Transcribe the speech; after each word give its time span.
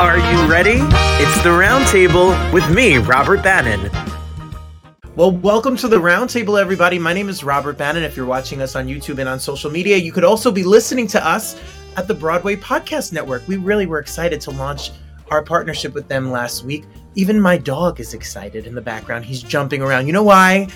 Are 0.00 0.18
you 0.18 0.50
ready? 0.50 0.78
It's 1.20 1.42
the 1.42 1.50
Roundtable 1.50 2.52
with 2.52 2.68
me, 2.74 2.96
Robert 2.96 3.42
Bannon. 3.42 3.90
Well, 5.16 5.32
welcome 5.32 5.76
to 5.76 5.88
the 5.88 5.98
Roundtable, 5.98 6.58
everybody. 6.58 6.98
My 6.98 7.12
name 7.12 7.28
is 7.28 7.44
Robert 7.44 7.76
Bannon. 7.76 8.04
If 8.04 8.16
you're 8.16 8.24
watching 8.24 8.62
us 8.62 8.74
on 8.74 8.86
YouTube 8.86 9.18
and 9.18 9.28
on 9.28 9.38
social 9.38 9.70
media, 9.70 9.98
you 9.98 10.10
could 10.10 10.24
also 10.24 10.50
be 10.50 10.62
listening 10.62 11.06
to 11.08 11.22
us 11.26 11.60
at 11.98 12.08
the 12.08 12.14
Broadway 12.14 12.56
Podcast 12.56 13.12
Network. 13.12 13.46
We 13.46 13.58
really 13.58 13.84
were 13.84 13.98
excited 13.98 14.40
to 14.42 14.50
launch 14.50 14.92
our 15.30 15.42
partnership 15.42 15.92
with 15.92 16.08
them 16.08 16.30
last 16.30 16.64
week. 16.64 16.84
Even 17.16 17.38
my 17.40 17.58
dog 17.58 18.00
is 18.00 18.14
excited 18.14 18.66
in 18.66 18.74
the 18.74 18.80
background. 18.80 19.26
He's 19.26 19.42
jumping 19.42 19.82
around. 19.82 20.06
You 20.06 20.14
know 20.14 20.22
why? 20.22 20.68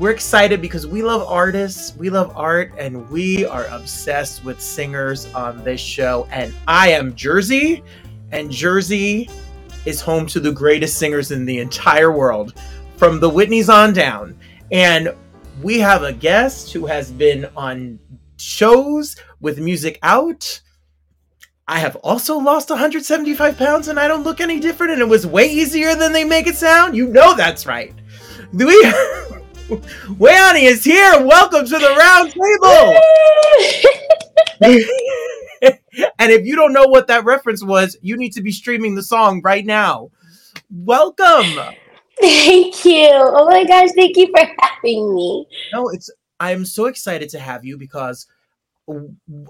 We're 0.00 0.12
excited 0.12 0.62
because 0.62 0.86
we 0.86 1.02
love 1.02 1.28
artists, 1.28 1.94
we 1.94 2.08
love 2.08 2.32
art, 2.34 2.72
and 2.78 3.06
we 3.10 3.44
are 3.44 3.66
obsessed 3.66 4.42
with 4.42 4.58
singers 4.58 5.26
on 5.34 5.62
this 5.62 5.78
show. 5.78 6.26
And 6.30 6.54
I 6.66 6.88
am 6.92 7.14
Jersey, 7.14 7.84
and 8.32 8.50
Jersey 8.50 9.28
is 9.84 10.00
home 10.00 10.26
to 10.28 10.40
the 10.40 10.52
greatest 10.52 10.96
singers 10.96 11.32
in 11.32 11.44
the 11.44 11.58
entire 11.58 12.12
world, 12.12 12.54
from 12.96 13.20
the 13.20 13.28
Whitneys 13.28 13.68
on 13.68 13.92
down. 13.92 14.38
And 14.72 15.14
we 15.62 15.78
have 15.80 16.02
a 16.02 16.14
guest 16.14 16.72
who 16.72 16.86
has 16.86 17.10
been 17.10 17.50
on 17.54 17.98
shows 18.38 19.16
with 19.40 19.58
music 19.58 19.98
out 20.02 20.62
I 21.68 21.78
have 21.78 21.94
also 21.96 22.36
lost 22.36 22.68
175 22.68 23.56
pounds 23.56 23.86
and 23.86 24.00
I 24.00 24.08
don't 24.08 24.24
look 24.24 24.40
any 24.40 24.58
different, 24.58 24.92
and 24.92 25.00
it 25.00 25.08
was 25.08 25.24
way 25.24 25.46
easier 25.46 25.94
than 25.94 26.12
they 26.12 26.24
make 26.24 26.48
it 26.48 26.56
sound. 26.56 26.96
You 26.96 27.06
know 27.06 27.36
that's 27.36 27.64
right. 27.64 27.94
We 28.52 28.92
Wé 29.70 30.30
Ani 30.32 30.64
is 30.64 30.82
here. 30.82 31.24
Welcome 31.24 31.64
to 31.64 31.78
the 31.78 31.94
round 31.96 32.32
table. 32.32 32.94
and 36.18 36.32
if 36.32 36.44
you 36.44 36.56
don't 36.56 36.72
know 36.72 36.86
what 36.86 37.06
that 37.06 37.24
reference 37.24 37.62
was, 37.62 37.96
you 38.02 38.16
need 38.16 38.32
to 38.32 38.42
be 38.42 38.50
streaming 38.50 38.96
the 38.96 39.02
song 39.02 39.40
right 39.44 39.64
now. 39.64 40.10
Welcome. 40.72 41.46
Thank 42.20 42.84
you. 42.84 43.10
Oh 43.12 43.46
my 43.48 43.64
gosh, 43.64 43.90
thank 43.94 44.16
you 44.16 44.26
for 44.36 44.44
having 44.58 45.14
me. 45.14 45.46
No, 45.72 45.88
it's 45.90 46.10
I'm 46.40 46.64
so 46.64 46.86
excited 46.86 47.28
to 47.30 47.38
have 47.38 47.64
you 47.64 47.78
because 47.78 48.26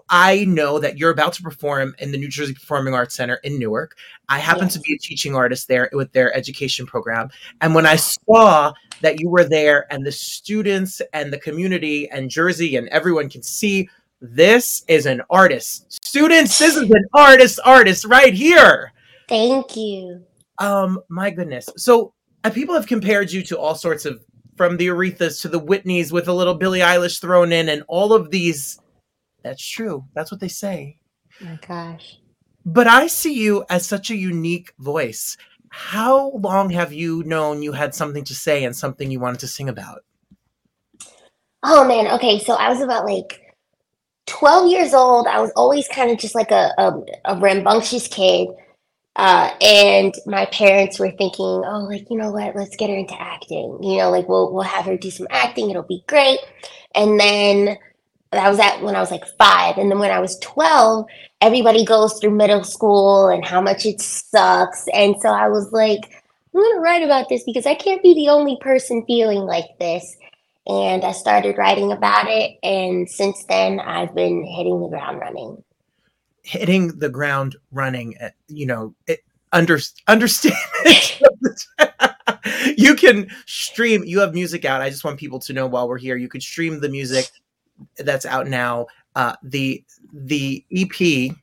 I 0.08 0.44
know 0.44 0.78
that 0.78 0.98
you're 0.98 1.10
about 1.10 1.32
to 1.34 1.42
perform 1.42 1.94
in 1.98 2.12
the 2.12 2.18
New 2.18 2.28
Jersey 2.28 2.54
Performing 2.54 2.94
Arts 2.94 3.14
Center 3.14 3.36
in 3.36 3.58
Newark. 3.58 3.96
I 4.28 4.38
happen 4.38 4.64
yes. 4.64 4.74
to 4.74 4.80
be 4.80 4.94
a 4.94 4.98
teaching 4.98 5.34
artist 5.34 5.68
there 5.68 5.88
with 5.92 6.12
their 6.12 6.34
education 6.34 6.86
program. 6.86 7.30
And 7.60 7.74
when 7.74 7.86
I 7.86 7.96
saw 7.96 8.72
that 9.00 9.20
you 9.20 9.28
were 9.28 9.44
there 9.44 9.92
and 9.92 10.04
the 10.04 10.12
students 10.12 11.00
and 11.12 11.32
the 11.32 11.38
community 11.38 12.08
and 12.10 12.30
Jersey 12.30 12.76
and 12.76 12.88
everyone 12.88 13.28
can 13.28 13.42
see 13.42 13.88
this 14.20 14.84
is 14.86 15.06
an 15.06 15.22
artist. 15.30 16.04
Students, 16.04 16.58
this 16.58 16.76
is 16.76 16.90
an 16.90 17.04
artist 17.14 17.58
artist 17.64 18.04
right 18.04 18.34
here. 18.34 18.92
Thank 19.28 19.76
you. 19.76 20.24
Um 20.58 21.00
my 21.08 21.30
goodness. 21.30 21.68
So 21.76 22.12
uh, 22.44 22.50
people 22.50 22.74
have 22.74 22.86
compared 22.86 23.32
you 23.32 23.42
to 23.44 23.58
all 23.58 23.74
sorts 23.74 24.04
of 24.04 24.22
from 24.56 24.76
the 24.76 24.88
Arethas 24.88 25.40
to 25.40 25.48
the 25.48 25.60
Whitneys 25.60 26.12
with 26.12 26.28
a 26.28 26.32
little 26.34 26.54
Billie 26.54 26.80
Eilish 26.80 27.18
thrown 27.18 27.50
in 27.50 27.70
and 27.70 27.82
all 27.88 28.12
of 28.12 28.30
these 28.30 28.78
that's 29.42 29.66
true. 29.66 30.04
That's 30.14 30.30
what 30.30 30.40
they 30.40 30.48
say. 30.48 30.98
Oh 31.40 31.44
my 31.44 31.58
gosh. 31.66 32.18
But 32.64 32.86
I 32.86 33.06
see 33.06 33.34
you 33.34 33.64
as 33.70 33.86
such 33.86 34.10
a 34.10 34.16
unique 34.16 34.72
voice. 34.78 35.36
How 35.70 36.30
long 36.30 36.70
have 36.70 36.92
you 36.92 37.22
known 37.24 37.62
you 37.62 37.72
had 37.72 37.94
something 37.94 38.24
to 38.24 38.34
say 38.34 38.64
and 38.64 38.76
something 38.76 39.10
you 39.10 39.20
wanted 39.20 39.40
to 39.40 39.48
sing 39.48 39.68
about? 39.68 40.04
Oh 41.62 41.86
man, 41.86 42.08
okay. 42.14 42.38
So 42.38 42.54
I 42.54 42.68
was 42.68 42.80
about 42.80 43.04
like 43.04 43.56
12 44.26 44.70
years 44.70 44.94
old. 44.94 45.26
I 45.26 45.40
was 45.40 45.50
always 45.56 45.86
kind 45.88 46.10
of 46.10 46.18
just 46.18 46.34
like 46.34 46.50
a, 46.50 46.72
a, 46.78 47.00
a 47.26 47.38
rambunctious 47.38 48.08
kid. 48.08 48.48
Uh, 49.16 49.50
and 49.60 50.14
my 50.24 50.46
parents 50.46 50.98
were 50.98 51.10
thinking, 51.10 51.44
oh, 51.44 51.86
like, 51.90 52.08
you 52.08 52.16
know 52.16 52.30
what, 52.30 52.54
let's 52.56 52.76
get 52.76 52.90
her 52.90 52.96
into 52.96 53.20
acting. 53.20 53.78
You 53.82 53.98
know, 53.98 54.10
like 54.10 54.28
we'll 54.28 54.52
we'll 54.52 54.62
have 54.62 54.86
her 54.86 54.96
do 54.96 55.10
some 55.10 55.26
acting, 55.30 55.70
it'll 55.70 55.82
be 55.82 56.04
great. 56.06 56.38
And 56.94 57.18
then 57.18 57.76
that 58.32 58.48
was 58.48 58.60
at 58.60 58.80
when 58.82 58.94
I 58.94 59.00
was 59.00 59.10
like 59.10 59.26
five. 59.38 59.76
And 59.76 59.90
then 59.90 59.98
when 59.98 60.10
I 60.10 60.20
was 60.20 60.38
12, 60.38 61.06
everybody 61.40 61.84
goes 61.84 62.18
through 62.18 62.30
middle 62.30 62.62
school 62.62 63.28
and 63.28 63.44
how 63.44 63.60
much 63.60 63.84
it 63.86 64.00
sucks. 64.00 64.86
And 64.94 65.16
so 65.20 65.30
I 65.30 65.48
was 65.48 65.72
like, 65.72 66.22
I'm 66.54 66.60
going 66.60 66.76
to 66.76 66.80
write 66.80 67.02
about 67.02 67.28
this 67.28 67.42
because 67.44 67.66
I 67.66 67.74
can't 67.74 68.02
be 68.02 68.14
the 68.14 68.28
only 68.28 68.56
person 68.60 69.04
feeling 69.06 69.40
like 69.40 69.78
this. 69.78 70.16
And 70.66 71.04
I 71.04 71.12
started 71.12 71.58
writing 71.58 71.90
about 71.90 72.26
it. 72.28 72.58
And 72.62 73.08
since 73.10 73.44
then, 73.46 73.80
I've 73.80 74.14
been 74.14 74.44
hitting 74.44 74.80
the 74.80 74.88
ground 74.88 75.18
running. 75.20 75.62
Hitting 76.42 76.98
the 76.98 77.08
ground 77.08 77.56
running, 77.72 78.16
eh, 78.20 78.30
you 78.48 78.66
know, 78.66 78.94
it, 79.06 79.20
under, 79.52 79.78
understand. 80.06 80.54
you 82.76 82.94
can 82.94 83.28
stream, 83.46 84.04
you 84.04 84.20
have 84.20 84.34
music 84.34 84.64
out. 84.64 84.82
I 84.82 84.90
just 84.90 85.04
want 85.04 85.18
people 85.18 85.40
to 85.40 85.52
know 85.52 85.66
while 85.66 85.88
we're 85.88 85.98
here, 85.98 86.16
you 86.16 86.28
could 86.28 86.42
stream 86.42 86.80
the 86.80 86.88
music 86.88 87.30
that's 87.98 88.26
out 88.26 88.48
now. 88.48 88.86
Uh, 89.16 89.34
the 89.42 89.84
the 90.12 90.64
EP, 90.72 91.34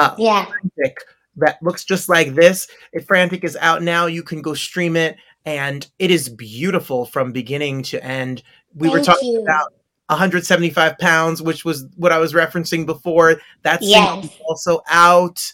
uh, 0.00 0.14
yeah, 0.18 0.46
Frantic, 0.46 0.98
that 1.36 1.62
looks 1.62 1.84
just 1.84 2.08
like 2.08 2.34
this. 2.34 2.68
If 2.92 3.06
Frantic 3.06 3.44
is 3.44 3.56
out 3.60 3.82
now, 3.82 4.06
you 4.06 4.22
can 4.22 4.42
go 4.42 4.54
stream 4.54 4.96
it, 4.96 5.16
and 5.44 5.88
it 5.98 6.10
is 6.10 6.28
beautiful 6.28 7.06
from 7.06 7.32
beginning 7.32 7.82
to 7.84 8.04
end. 8.04 8.42
We 8.74 8.88
Thank 8.88 8.98
were 8.98 9.04
talking 9.04 9.32
you. 9.32 9.42
about 9.42 9.72
175 10.08 10.98
pounds, 10.98 11.42
which 11.42 11.64
was 11.64 11.86
what 11.96 12.12
I 12.12 12.18
was 12.18 12.32
referencing 12.32 12.86
before. 12.86 13.40
That's 13.62 13.86
yes. 13.86 14.28
also 14.46 14.82
out. 14.88 15.52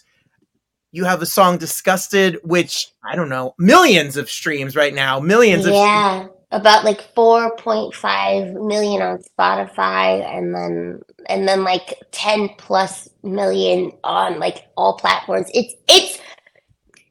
You 0.91 1.03
have 1.03 1.21
a 1.21 1.25
song 1.25 1.57
"Disgusted," 1.57 2.39
which 2.43 2.87
I 3.03 3.15
don't 3.15 3.29
know, 3.29 3.53
millions 3.59 4.17
of 4.17 4.29
streams 4.29 4.75
right 4.75 4.93
now, 4.93 5.19
millions 5.19 5.67
yeah. 5.67 6.23
of 6.23 6.34
about 6.55 6.85
like 6.85 7.13
4.5 7.13 8.65
million 8.65 9.01
on 9.01 9.19
Spotify 9.19 10.25
and 10.25 10.55
then 10.55 11.01
and 11.27 11.47
then 11.47 11.65
like 11.65 12.01
10 12.11 12.49
plus 12.57 13.09
million 13.23 13.91
on 14.05 14.39
like 14.39 14.65
all 14.77 14.93
platforms. 14.97 15.47
It's 15.53 15.73
it's 15.89 16.17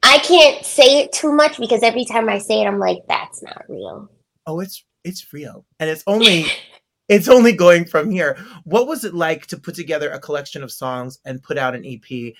I 0.01 0.17
can't 0.19 0.65
say 0.65 1.01
it 1.01 1.13
too 1.13 1.31
much 1.31 1.59
because 1.59 1.83
every 1.83 2.05
time 2.05 2.27
I 2.27 2.39
say 2.39 2.61
it 2.61 2.65
I'm 2.65 2.79
like 2.79 3.03
that's 3.07 3.43
not 3.43 3.65
real. 3.69 4.09
Oh, 4.47 4.59
it's 4.59 4.83
it's 5.03 5.31
real. 5.31 5.63
And 5.79 5.91
it's 5.91 6.03
only 6.07 6.47
it's 7.07 7.27
only 7.27 7.53
going 7.53 7.85
from 7.85 8.09
here. 8.09 8.37
What 8.63 8.87
was 8.87 9.03
it 9.03 9.13
like 9.13 9.45
to 9.47 9.57
put 9.57 9.75
together 9.75 10.09
a 10.09 10.19
collection 10.19 10.63
of 10.63 10.71
songs 10.71 11.19
and 11.23 11.43
put 11.43 11.59
out 11.59 11.75
an 11.75 11.85
EP 11.85 12.33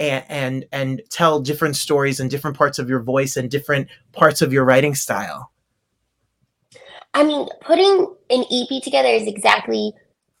and 0.00 0.24
and, 0.28 0.64
and 0.72 1.02
tell 1.10 1.40
different 1.40 1.76
stories 1.76 2.18
and 2.18 2.28
different 2.28 2.56
parts 2.56 2.80
of 2.80 2.88
your 2.88 3.04
voice 3.04 3.36
and 3.36 3.48
different 3.48 3.86
parts 4.10 4.42
of 4.42 4.52
your 4.52 4.64
writing 4.64 4.96
style? 4.96 5.52
I 7.14 7.24
mean, 7.24 7.48
putting 7.60 8.14
an 8.30 8.44
EP 8.50 8.82
together 8.82 9.08
is 9.08 9.26
exactly 9.26 9.92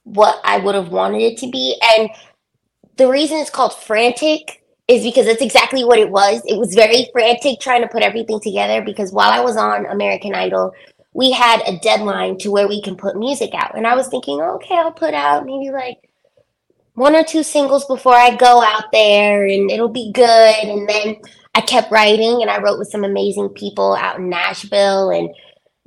what 0.04 0.40
I 0.44 0.58
would 0.58 0.74
have 0.74 0.90
wanted 0.90 1.22
it 1.22 1.38
to 1.38 1.50
be. 1.50 1.76
And 1.96 2.10
the 2.96 3.08
reason 3.08 3.38
it's 3.38 3.50
called 3.50 3.74
Frantic 3.74 4.62
is 4.88 5.02
because 5.02 5.26
that's 5.26 5.42
exactly 5.42 5.84
what 5.84 5.98
it 5.98 6.10
was. 6.10 6.42
It 6.46 6.58
was 6.58 6.74
very 6.74 7.08
frantic 7.12 7.60
trying 7.60 7.82
to 7.82 7.88
put 7.88 8.02
everything 8.02 8.40
together 8.40 8.82
because 8.82 9.12
while 9.12 9.30
I 9.30 9.40
was 9.40 9.56
on 9.56 9.86
American 9.86 10.34
Idol, 10.34 10.72
we 11.12 11.32
had 11.32 11.60
a 11.66 11.78
deadline 11.78 12.38
to 12.38 12.50
where 12.50 12.68
we 12.68 12.82
can 12.82 12.96
put 12.96 13.16
music 13.16 13.50
out. 13.54 13.76
And 13.76 13.86
I 13.86 13.94
was 13.94 14.08
thinking, 14.08 14.40
okay, 14.40 14.76
I'll 14.76 14.92
put 14.92 15.14
out 15.14 15.44
maybe 15.44 15.70
like 15.70 15.98
one 16.94 17.16
or 17.16 17.24
two 17.24 17.42
singles 17.42 17.84
before 17.86 18.14
I 18.14 18.36
go 18.36 18.62
out 18.62 18.92
there 18.92 19.46
and 19.46 19.70
it'll 19.70 19.88
be 19.88 20.12
good. 20.12 20.64
And 20.64 20.88
then 20.88 21.16
I 21.54 21.60
kept 21.62 21.90
writing 21.90 22.42
and 22.42 22.50
I 22.50 22.60
wrote 22.60 22.78
with 22.78 22.90
some 22.90 23.04
amazing 23.04 23.50
people 23.50 23.94
out 23.94 24.18
in 24.18 24.28
Nashville. 24.28 25.10
And, 25.10 25.30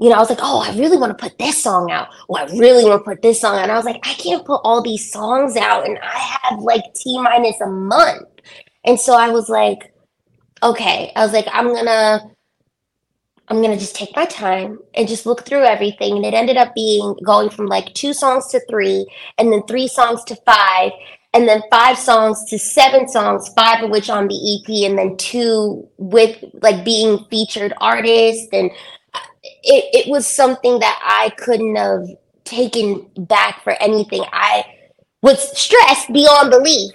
you 0.03 0.09
know, 0.09 0.15
I 0.15 0.19
was 0.19 0.29
like, 0.29 0.39
oh, 0.41 0.59
I 0.59 0.77
really 0.77 0.97
want 0.97 1.17
to 1.17 1.23
put 1.23 1.39
this 1.39 1.63
song 1.63 1.89
out. 1.89 2.09
Oh, 2.27 2.35
I 2.35 2.43
really 2.57 2.83
want 2.83 2.99
to 2.99 3.09
put 3.09 3.21
this 3.21 3.39
song 3.39 3.55
out. 3.55 3.63
And 3.63 3.71
I 3.71 3.77
was 3.77 3.85
like, 3.85 4.05
I 4.05 4.13
can't 4.15 4.45
put 4.45 4.59
all 4.65 4.81
these 4.81 5.09
songs 5.09 5.55
out 5.55 5.87
and 5.87 5.97
I 5.99 6.37
have 6.41 6.59
like 6.59 6.83
T 6.93 7.17
minus 7.21 7.61
a 7.61 7.67
month. 7.67 8.27
And 8.83 8.99
so 8.99 9.15
I 9.15 9.29
was 9.29 9.47
like, 9.47 9.93
okay, 10.61 11.13
I 11.15 11.23
was 11.23 11.31
like, 11.31 11.47
I'm 11.53 11.73
gonna 11.73 12.19
I'm 13.47 13.61
gonna 13.61 13.77
just 13.77 13.95
take 13.95 14.13
my 14.13 14.25
time 14.25 14.77
and 14.93 15.07
just 15.07 15.25
look 15.25 15.45
through 15.45 15.63
everything. 15.63 16.17
And 16.17 16.25
it 16.25 16.33
ended 16.33 16.57
up 16.57 16.75
being 16.75 17.15
going 17.25 17.49
from 17.49 17.67
like 17.67 17.93
two 17.93 18.11
songs 18.11 18.47
to 18.47 18.59
three, 18.69 19.07
and 19.37 19.53
then 19.53 19.63
three 19.67 19.87
songs 19.87 20.25
to 20.25 20.35
five, 20.45 20.91
and 21.33 21.47
then 21.47 21.63
five 21.71 21.97
songs 21.97 22.43
to 22.49 22.59
seven 22.59 23.07
songs, 23.07 23.47
five 23.55 23.81
of 23.81 23.89
which 23.89 24.09
on 24.09 24.27
the 24.27 24.35
EP, 24.35 24.89
and 24.89 24.99
then 24.99 25.15
two 25.15 25.87
with 25.97 26.43
like 26.61 26.83
being 26.83 27.23
featured 27.29 27.73
artists. 27.79 28.49
And 28.51 28.69
it, 29.63 30.05
it 30.05 30.09
was 30.09 30.27
something 30.27 30.79
that 30.79 30.99
I 31.03 31.29
couldn't 31.37 31.75
have 31.75 32.07
taken 32.43 33.07
back 33.17 33.63
for 33.63 33.73
anything. 33.81 34.23
I 34.31 34.65
was 35.21 35.57
stressed 35.57 36.11
beyond 36.11 36.51
belief. 36.51 36.91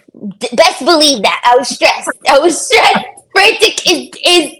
Best 0.52 0.84
believe 0.84 1.22
that. 1.22 1.40
I 1.44 1.56
was 1.56 1.68
stressed. 1.68 2.10
I 2.28 2.38
was 2.38 2.60
stressed. 2.66 3.06
Frantic 3.32 3.90
is, 3.90 4.10
is 4.24 4.52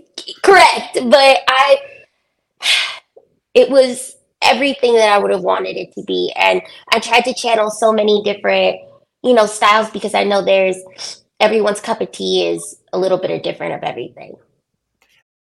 correct, 0.43 0.99
but 1.11 1.39
I 1.49 1.79
it 3.55 3.71
was 3.71 4.17
everything 4.41 4.95
that 4.95 5.13
I 5.13 5.19
would 5.19 5.31
have 5.31 5.43
wanted 5.43 5.77
it 5.77 5.93
to 5.95 6.03
be. 6.05 6.33
And 6.37 6.63
I 6.93 7.01
tried 7.01 7.25
to 7.25 7.35
channel 7.35 7.71
so 7.71 7.93
many 7.93 8.23
different, 8.23 8.77
you 9.23 9.35
know, 9.35 9.47
styles 9.47 9.91
because 9.91 10.15
I 10.15 10.25
know 10.25 10.45
there's 10.45 10.77
everyone's 11.41 11.81
cup 11.81 12.01
of 12.01 12.13
tea 12.13 12.47
is 12.49 12.81
a 12.93 12.99
little 12.99 13.19
bit 13.19 13.43
different 13.43 13.75
of 13.75 13.83
everything. 13.83 14.37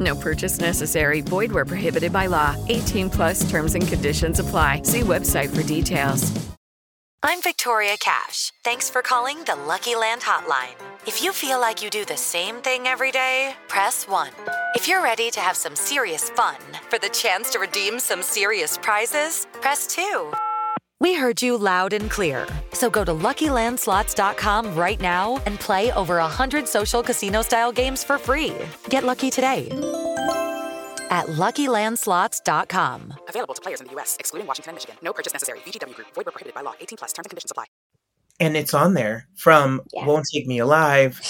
No 0.00 0.14
purchase 0.16 0.58
necessary. 0.60 1.20
Void 1.20 1.52
where 1.52 1.64
prohibited 1.64 2.12
by 2.12 2.26
law. 2.26 2.56
18 2.68 3.08
plus 3.10 3.48
terms 3.48 3.74
and 3.76 3.86
conditions 3.86 4.40
apply. 4.40 4.82
See 4.82 5.00
website 5.02 5.54
for 5.54 5.62
details. 5.62 6.32
I'm 7.22 7.42
Victoria 7.42 7.96
Cash. 7.98 8.52
Thanks 8.62 8.88
for 8.88 9.02
calling 9.02 9.42
the 9.44 9.56
Lucky 9.56 9.96
Land 9.96 10.20
Hotline. 10.20 10.76
If 11.08 11.24
you 11.24 11.32
feel 11.32 11.60
like 11.60 11.82
you 11.82 11.90
do 11.90 12.04
the 12.04 12.16
same 12.16 12.56
thing 12.56 12.86
every 12.86 13.10
day, 13.10 13.56
press 13.66 14.06
1. 14.06 14.30
If 14.74 14.86
you're 14.86 15.02
ready 15.02 15.30
to 15.32 15.40
have 15.40 15.56
some 15.56 15.74
serious 15.74 16.30
fun 16.30 16.56
for 16.88 16.98
the 16.98 17.08
chance 17.08 17.50
to 17.50 17.58
redeem 17.58 17.98
some 17.98 18.22
serious 18.22 18.78
prizes, 18.78 19.48
press 19.60 19.88
2. 19.88 20.32
We 20.98 21.14
heard 21.14 21.42
you 21.42 21.58
loud 21.58 21.92
and 21.92 22.10
clear. 22.10 22.46
So 22.72 22.88
go 22.88 23.04
to 23.04 23.12
LuckyLandSlots.com 23.12 24.74
right 24.74 25.00
now 25.00 25.42
and 25.44 25.60
play 25.60 25.92
over 25.92 26.16
100 26.16 26.66
social 26.66 27.02
casino-style 27.02 27.72
games 27.72 28.02
for 28.02 28.16
free. 28.18 28.54
Get 28.88 29.04
lucky 29.04 29.30
today 29.30 29.68
at 31.10 31.26
LuckyLandSlots.com. 31.26 33.12
Available 33.28 33.54
to 33.54 33.60
players 33.62 33.80
in 33.80 33.86
the 33.88 33.92
U.S., 33.92 34.16
excluding 34.18 34.46
Washington 34.46 34.70
and 34.70 34.76
Michigan. 34.76 34.96
No 35.02 35.12
purchase 35.12 35.32
necessary. 35.34 35.58
VGW 35.60 35.94
Group. 35.94 36.08
Void 36.14 36.24
where 36.26 36.32
prohibited 36.32 36.54
by 36.54 36.62
law. 36.62 36.72
18 36.80 36.96
plus. 36.96 37.12
Terms 37.12 37.26
and 37.26 37.30
conditions 37.30 37.50
apply. 37.50 37.64
And 38.40 38.56
it's 38.56 38.74
on 38.74 38.94
there 38.94 39.28
from 39.36 39.82
Yeah. 39.92 40.06
"Won't 40.06 40.26
Take 40.32 40.46
Me 40.46 40.58
Alive" 40.58 41.20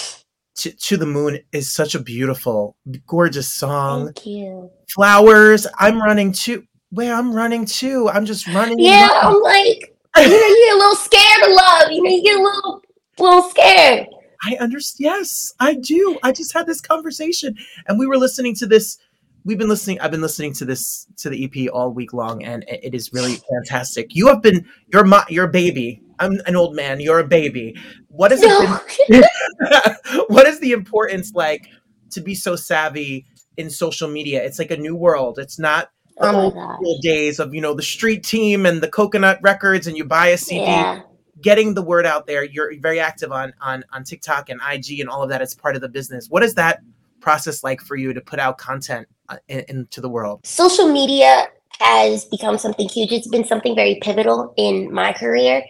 to, 0.57 0.71
to 0.73 0.97
the 0.97 1.07
Moon 1.07 1.39
is 1.53 1.71
such 1.73 1.95
a 1.95 2.01
beautiful, 2.01 2.77
gorgeous 3.07 3.53
song. 3.53 4.07
Thank 4.07 4.27
you. 4.27 4.71
Flowers. 4.95 5.67
I'm 5.79 6.01
running 6.01 6.33
too. 6.33 6.65
Where 6.97 7.15
I'm 7.15 7.31
running 7.35 7.67
too. 7.67 8.09
I'm 8.09 8.25
just 8.25 8.47
running. 8.49 8.79
Yeah, 8.79 9.07
running. 9.07 9.37
I'm 9.37 9.43
like, 9.43 9.95
you 10.17 10.23
know, 10.31 10.47
you 10.47 10.65
get 10.67 10.75
a 10.75 10.79
little 10.79 10.95
scared 10.97 11.43
of 11.43 11.53
love. 11.55 11.91
You 11.93 12.03
know, 12.03 12.11
you 12.11 12.23
get 12.23 12.39
a 12.39 12.43
little, 12.43 12.83
little 13.19 13.43
scared. 13.51 14.07
I 14.47 14.57
understand. 14.61 15.05
Yes, 15.05 15.53
I 15.61 15.75
do. 15.75 16.19
I 16.23 16.33
just 16.33 16.55
had 16.55 16.67
this 16.67 16.81
conversation, 16.81 17.55
and 17.87 17.99
we 17.99 18.07
were 18.07 18.17
listening 18.17 18.55
to 18.57 18.67
this. 18.67 18.97
We've 19.45 19.59
been 19.59 19.69
listening. 19.69 20.01
I've 20.01 20.11
been 20.11 20.23
listening 20.23 20.55
to 20.55 20.65
this 20.65 21.07
to 21.19 21.29
the 21.29 21.45
EP 21.45 21.71
all 21.71 21.93
week 21.93 22.15
long, 22.15 22.43
and 22.43 22.65
it 22.67 22.95
is 22.95 23.13
really 23.13 23.37
fantastic. 23.51 24.15
You 24.15 24.29
have 24.29 24.41
been. 24.41 24.67
You're 24.91 25.05
my. 25.05 25.23
You're 25.29 25.49
baby. 25.49 26.01
I'm 26.19 26.41
an 26.47 26.57
old 26.57 26.75
man. 26.75 27.01
You're 27.01 27.19
a 27.19 27.27
baby. 27.27 27.77
What 28.09 28.33
is 28.33 28.41
No. 28.41 28.81
it? 29.11 30.25
what 30.29 30.47
is 30.47 30.61
the 30.61 30.73
importance 30.73 31.33
like 31.35 31.69
to 32.13 32.23
be 32.23 32.35
so 32.35 32.57
savvy 32.57 33.27
in 33.59 33.69
social 33.69 34.09
media? 34.09 34.43
It's 34.43 34.59
like 34.59 34.71
a 34.71 34.79
new 34.79 34.97
world. 34.97 35.39
It's 35.39 35.59
not 35.59 35.91
Oh 36.19 36.99
days 37.03 37.39
of 37.39 37.55
you 37.55 37.61
know 37.61 37.75
the 37.75 37.83
street 37.83 38.25
team 38.25 38.67
and 38.67 38.83
the 38.83 38.89
coconut 38.89 39.39
records, 39.43 39.87
and 39.87 39.97
you 39.97 40.05
buy 40.05 40.29
a 40.29 40.39
CD 40.39 40.63
Yeah. 40.63 41.03
getting 41.41 41.75
the 41.75 41.83
word 41.83 42.07
out 42.07 42.27
there 42.27 42.45
you're 42.45 42.73
very 42.81 42.99
active 42.99 43.31
on 43.31 43.53
on 43.61 43.85
on 43.93 44.03
tiktok 44.05 44.49
and 44.49 44.61
ig 44.73 45.01
and 45.01 45.09
all 45.09 45.23
of 45.23 45.29
that 45.29 45.43
as 45.43 45.55
part 45.55 45.77
of 45.77 45.83
the 45.83 45.89
business 45.89 46.29
what 46.31 46.43
is 46.43 46.55
that 46.55 46.81
process 47.21 47.63
like 47.63 47.83
for 47.83 47.95
you 47.97 48.15
to 48.15 48.21
put 48.23 48.39
out 48.39 48.57
content 48.57 49.07
uh, 49.29 49.37
in, 49.49 49.63
into 49.69 50.01
the 50.01 50.09
world 50.09 50.41
social 50.47 50.91
media 50.91 51.49
has 51.81 52.25
become 52.25 52.59
something 52.59 52.89
huge. 52.89 53.13
It's 53.13 53.29
been 53.29 53.45
something 53.45 53.75
very 53.75 53.99
pivotal 54.01 54.55
in 54.57 54.93
my 54.93 55.13
career, 55.13 55.63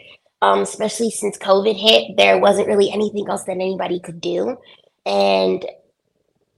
um, 0.42 0.60
especially 0.60 1.10
since 1.10 1.36
COVID 1.38 1.76
hit. 1.76 2.16
There 2.16 2.38
wasn't 2.38 2.68
really 2.68 2.90
anything 2.90 3.28
else 3.28 3.44
that 3.44 3.52
anybody 3.52 4.00
could 4.00 4.20
do. 4.20 4.56
And 5.04 5.64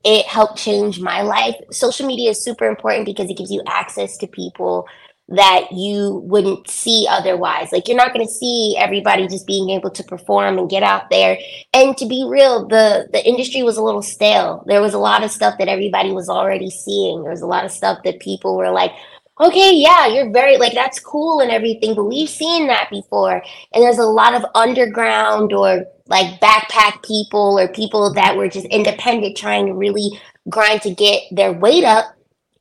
it 0.05 0.27
helped 0.27 0.59
change 0.59 1.01
my 1.01 1.23
life. 1.23 1.57
Social 1.71 2.07
media 2.07 2.31
is 2.31 2.43
super 2.43 2.67
important 2.67 3.07
because 3.07 3.31
it 3.31 3.37
gives 3.37 3.51
you 3.51 3.63
access 3.67 4.17
to 4.19 4.27
people 4.27 4.87
that 5.29 5.71
you 5.73 6.23
wouldn't 6.25 6.71
see 6.71 7.07
otherwise. 7.09 7.71
Like 7.71 7.87
you're 7.87 7.97
not 7.97 8.15
going 8.15 8.27
to 8.27 8.33
see 8.33 8.77
everybody 8.79 9.29
just 9.29 9.47
being 9.47 9.69
able 9.71 9.91
to 9.91 10.03
perform 10.03 10.59
and 10.59 10.71
get 10.71 10.83
out 10.83 11.11
there. 11.11 11.39
And 11.75 11.97
to 11.99 12.07
be 12.07 12.27
real, 12.27 12.67
the 12.67 13.09
the 13.13 13.27
industry 13.27 13.63
was 13.63 13.77
a 13.77 13.83
little 13.83 14.03
stale. 14.03 14.65
There 14.67 14.81
was 14.81 14.95
a 14.95 14.99
lot 14.99 15.23
of 15.23 15.31
stuff 15.31 15.59
that 15.59 15.69
everybody 15.69 16.13
was 16.13 16.29
already 16.31 16.71
seeing. 16.71 17.23
There 17.23 17.31
was 17.31 17.43
a 17.43 17.47
lot 17.47 17.65
of 17.65 17.71
stuff 17.71 17.99
that 18.05 18.21
people 18.21 18.57
were 18.57 18.71
like, 18.71 18.93
"Okay, 19.39 19.73
yeah, 19.75 20.07
you're 20.07 20.31
very 20.33 20.57
like 20.57 20.73
that's 20.73 20.99
cool 20.99 21.41
and 21.41 21.51
everything, 21.51 21.95
but 21.95 22.05
we've 22.05 22.31
seen 22.31 22.67
that 22.69 22.89
before." 22.91 23.43
And 23.75 23.83
there's 23.85 23.99
a 23.99 24.05
lot 24.05 24.35
of 24.35 24.47
underground 24.55 25.53
or 25.53 25.85
like 26.09 26.41
backpack 26.41 27.03
people 27.05 27.59
or 27.59 27.69
people 27.69 28.13
that 28.15 28.37
were 28.37 28.49
just 28.49 28.67
independent 28.67 29.37
trying 29.37 29.67
to 29.67 29.75
really 29.75 30.19
grind 30.49 30.83
to 30.83 30.95
get 30.95 31.23
their 31.31 31.53
weight 31.53 31.85
up 31.85 32.15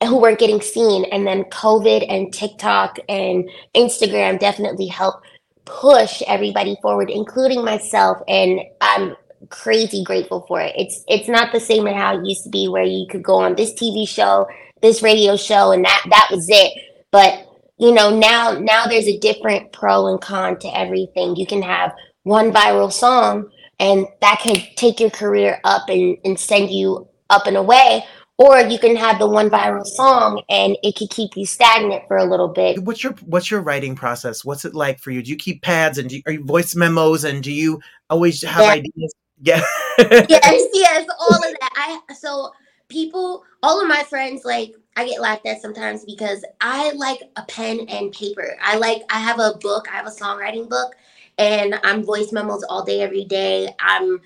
who 0.04 0.20
weren't 0.20 0.40
getting 0.40 0.62
seen. 0.62 1.06
And 1.06 1.26
then 1.26 1.46
COVID 1.46 2.06
and 2.10 2.34
TikTok 2.34 3.00
and 3.10 3.50
Instagram 3.76 4.40
definitely 4.40 4.88
helped 4.88 5.26
push 5.66 6.22
everybody 6.28 6.78
forward, 6.82 7.10
including 7.10 7.64
myself. 7.64 8.18
And 8.28 8.60
I'm 8.82 9.16
crazy 9.50 10.04
grateful 10.04 10.46
for 10.48 10.62
it. 10.62 10.74
It's 10.78 11.04
it's 11.08 11.30
not 11.30 11.52
the 11.52 11.60
same 11.60 11.88
as 11.88 11.96
how 11.96 12.18
it 12.18 12.26
used 12.26 12.44
to 12.44 12.50
be 12.50 12.68
where 12.68 12.84
you 12.84 13.08
could 13.10 13.24
go 13.24 13.36
on 13.36 13.56
this 13.56 13.74
TV 13.74 14.08
show, 14.08 14.48
this 14.82 15.02
radio 15.02 15.36
show, 15.36 15.72
and 15.72 15.86
that 15.86 16.04
that 16.10 16.28
was 16.32 16.48
it. 16.50 16.74
But 17.12 17.46
you 17.78 17.94
know, 17.94 18.16
now 18.16 18.58
now 18.60 18.88
there's 18.88 19.08
a 19.08 19.20
different 19.20 19.72
pro 19.72 20.08
and 20.08 20.22
con 20.22 20.60
to 20.60 20.78
everything. 20.78 21.36
You 21.36 21.46
can 21.46 21.62
have 21.62 21.94
one 22.28 22.52
viral 22.52 22.92
song 22.92 23.50
and 23.80 24.06
that 24.22 24.40
can 24.42 24.58
take 24.76 25.00
your 25.00 25.10
career 25.10 25.60
up 25.64 25.88
and, 25.90 26.18
and 26.26 26.40
send 26.40 26.70
you 26.70 27.08
up 27.30 27.48
and 27.48 27.58
away. 27.58 28.04
Or 28.40 28.60
you 28.60 28.78
can 28.78 28.96
have 28.96 29.18
the 29.18 29.28
one 29.28 29.50
viral 29.50 29.84
song 29.86 30.44
and 30.48 30.78
it 30.84 30.96
could 30.96 31.10
keep 31.10 31.36
you 31.36 31.46
stagnant 31.48 32.04
for 32.08 32.18
a 32.18 32.24
little 32.26 32.50
bit. 32.50 32.84
What's 32.84 33.04
your 33.04 33.14
what's 33.26 33.50
your 33.50 33.62
writing 33.62 33.96
process? 33.96 34.46
What's 34.46 34.64
it 34.64 34.76
like 34.76 35.00
for 35.00 35.10
you? 35.10 35.24
Do 35.24 35.32
you 35.32 35.38
keep 35.38 35.64
pads 35.64 35.98
and 35.98 36.08
do 36.08 36.18
you, 36.18 36.22
are 36.28 36.34
you 36.34 36.44
voice 36.44 36.76
memos 36.76 37.24
and 37.24 37.42
do 37.42 37.52
you 37.52 37.82
always 38.12 38.44
have 38.44 38.62
Yeah. 38.62 38.72
ideas? 38.72 39.16
Yeah. 39.42 39.62
Yes 40.30 40.64
yes 40.74 41.08
all 41.20 41.36
of 41.36 41.56
that. 41.60 42.00
I 42.10 42.14
so 42.14 42.52
people 42.90 43.44
all 43.64 43.82
of 43.82 43.88
my 43.88 44.04
friends 44.04 44.46
like 44.46 44.72
i 44.96 45.06
get 45.06 45.20
laughed 45.20 45.46
at 45.46 45.62
sometimes 45.62 46.06
because 46.06 46.46
i 46.62 46.92
like 46.94 47.20
a 47.36 47.42
pen 47.44 47.80
and 47.90 48.12
paper. 48.12 48.56
I 48.62 48.78
like 48.78 49.02
i 49.10 49.20
have 49.20 49.40
a 49.40 49.58
book 49.60 49.88
i 49.92 49.96
have 49.98 50.08
a 50.08 50.12
songwriting 50.12 50.70
book 50.70 50.96
and 51.38 51.80
I'm 51.84 52.04
voice 52.04 52.32
memos 52.32 52.64
all 52.64 52.84
day, 52.84 53.02
every 53.02 53.26
day. 53.26 53.70
I'm 53.80 54.20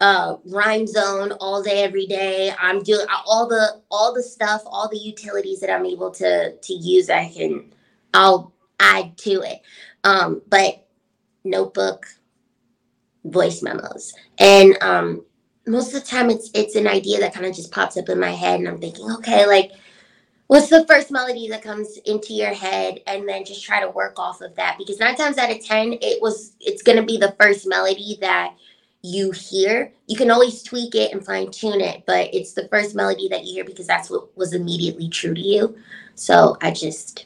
uh, 0.00 0.36
RhymeZone 0.48 1.36
all 1.40 1.62
day, 1.62 1.84
every 1.84 2.06
day. 2.06 2.52
I'm 2.58 2.82
doing 2.82 3.06
all 3.24 3.48
the 3.48 3.80
all 3.90 4.12
the 4.12 4.22
stuff, 4.22 4.62
all 4.66 4.88
the 4.88 4.98
utilities 4.98 5.60
that 5.60 5.70
I'm 5.70 5.86
able 5.86 6.10
to 6.12 6.56
to 6.56 6.72
use. 6.72 7.08
I 7.08 7.28
can 7.28 7.72
I'll 8.12 8.52
add 8.80 9.16
to 9.18 9.42
it. 9.42 9.60
Um, 10.04 10.42
but 10.48 10.86
notebook, 11.44 12.06
voice 13.24 13.62
memos, 13.62 14.12
and 14.38 14.76
um, 14.82 15.24
most 15.66 15.94
of 15.94 16.02
the 16.02 16.08
time 16.08 16.30
it's 16.30 16.50
it's 16.54 16.74
an 16.74 16.88
idea 16.88 17.20
that 17.20 17.32
kind 17.32 17.46
of 17.46 17.54
just 17.54 17.70
pops 17.70 17.96
up 17.96 18.08
in 18.08 18.18
my 18.18 18.32
head, 18.32 18.58
and 18.58 18.68
I'm 18.68 18.80
thinking, 18.80 19.10
okay, 19.18 19.46
like 19.46 19.70
what's 20.52 20.68
the 20.68 20.86
first 20.86 21.10
melody 21.10 21.48
that 21.48 21.62
comes 21.62 21.96
into 22.04 22.34
your 22.34 22.52
head 22.52 23.00
and 23.06 23.26
then 23.26 23.42
just 23.42 23.64
try 23.64 23.80
to 23.80 23.88
work 23.88 24.18
off 24.18 24.42
of 24.42 24.54
that 24.54 24.76
because 24.76 25.00
nine 25.00 25.16
times 25.16 25.38
out 25.38 25.50
of 25.50 25.64
ten 25.64 25.94
it 26.02 26.20
was 26.20 26.52
it's 26.60 26.82
going 26.82 26.98
to 26.98 27.02
be 27.02 27.16
the 27.16 27.34
first 27.40 27.66
melody 27.66 28.18
that 28.20 28.54
you 29.00 29.30
hear. 29.30 29.90
You 30.08 30.16
can 30.16 30.30
always 30.30 30.62
tweak 30.62 30.94
it 30.94 31.10
and 31.10 31.24
fine 31.24 31.50
tune 31.50 31.80
it 31.80 32.04
but 32.06 32.28
it's 32.34 32.52
the 32.52 32.68
first 32.68 32.94
melody 32.94 33.28
that 33.28 33.46
you 33.46 33.54
hear 33.54 33.64
because 33.64 33.86
that's 33.86 34.10
what 34.10 34.36
was 34.36 34.52
immediately 34.52 35.08
true 35.08 35.32
to 35.32 35.40
you. 35.40 35.74
So 36.16 36.58
i 36.60 36.70
just 36.70 37.24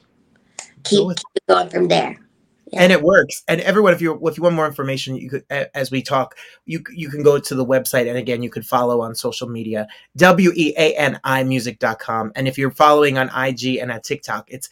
keep, 0.85 1.09
keep 1.09 1.47
going 1.49 1.69
from 1.69 1.89
there 1.89 2.26
yeah. 2.73 2.83
and 2.83 2.93
it 2.93 3.03
works. 3.03 3.43
And 3.49 3.61
everyone, 3.61 3.93
if 3.93 4.01
you 4.01 4.19
if 4.27 4.37
you 4.37 4.43
want 4.43 4.57
more 4.57 4.67
information, 4.67 5.17
you 5.17 5.31
could 5.31 5.45
as 5.51 5.91
we 5.91 6.03
talk, 6.03 6.37
you 6.65 6.83
you 6.93 7.09
can 7.09 7.23
go 7.23 7.39
to 7.39 7.55
the 7.55 7.65
website, 7.65 8.09
and 8.09 8.19
again, 8.19 8.43
you 8.43 8.51
could 8.51 8.67
follow 8.67 9.01
on 9.01 9.15
social 9.15 9.49
media, 9.49 9.87
w 10.17 10.53
e 10.55 10.75
a 10.77 10.95
n 10.95 11.21
i 11.25 11.45
music.com. 11.45 12.33
And 12.35 12.49
if 12.49 12.59
you're 12.59 12.71
following 12.71 13.19
on 13.19 13.29
IG 13.29 13.77
and 13.77 13.93
at 13.93 14.05
TikTok, 14.05 14.51
it's 14.51 14.69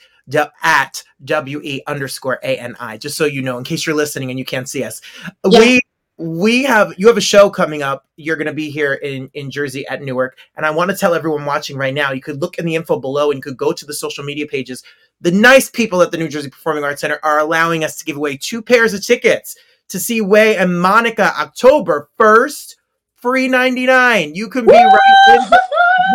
at 0.62 1.02
w 1.24 1.60
e 1.62 1.82
underscore 1.86 2.40
a 2.42 2.56
n 2.56 2.76
i. 2.80 2.96
Just 2.96 3.16
so 3.16 3.24
you 3.24 3.42
know, 3.42 3.58
in 3.58 3.64
case 3.64 3.86
you're 3.86 3.96
listening 3.96 4.30
and 4.30 4.38
you 4.38 4.44
can't 4.44 4.68
see 4.68 4.82
us, 4.82 5.00
yeah. 5.48 5.60
we 5.60 5.80
we 6.16 6.62
have 6.62 6.94
you 6.96 7.08
have 7.08 7.16
a 7.16 7.20
show 7.20 7.50
coming 7.50 7.82
up 7.82 8.06
you're 8.16 8.36
going 8.36 8.46
to 8.46 8.52
be 8.52 8.70
here 8.70 8.94
in 8.94 9.28
in 9.34 9.50
jersey 9.50 9.84
at 9.88 10.00
newark 10.00 10.38
and 10.56 10.64
i 10.64 10.70
want 10.70 10.88
to 10.88 10.96
tell 10.96 11.12
everyone 11.12 11.44
watching 11.44 11.76
right 11.76 11.92
now 11.92 12.12
you 12.12 12.20
could 12.20 12.40
look 12.40 12.56
in 12.56 12.64
the 12.64 12.76
info 12.76 13.00
below 13.00 13.32
and 13.32 13.38
you 13.38 13.42
could 13.42 13.56
go 13.56 13.72
to 13.72 13.84
the 13.84 13.92
social 13.92 14.22
media 14.22 14.46
pages 14.46 14.84
the 15.20 15.30
nice 15.30 15.70
people 15.70 16.02
at 16.02 16.10
the 16.10 16.18
new 16.18 16.28
jersey 16.28 16.50
performing 16.50 16.84
arts 16.84 17.00
center 17.00 17.18
are 17.22 17.38
allowing 17.38 17.84
us 17.84 17.96
to 17.96 18.04
give 18.04 18.16
away 18.16 18.36
two 18.36 18.62
pairs 18.62 18.94
of 18.94 19.04
tickets 19.04 19.56
to 19.88 19.98
see 19.98 20.20
Wé 20.20 20.60
and 20.60 20.80
monica 20.80 21.32
october 21.38 22.08
1st 22.18 22.76
free 23.14 23.48
99 23.48 24.34
you 24.34 24.48
can 24.48 24.64
be 24.64 24.72
Woo! 24.72 24.78
right 24.78 25.28
in 25.28 25.50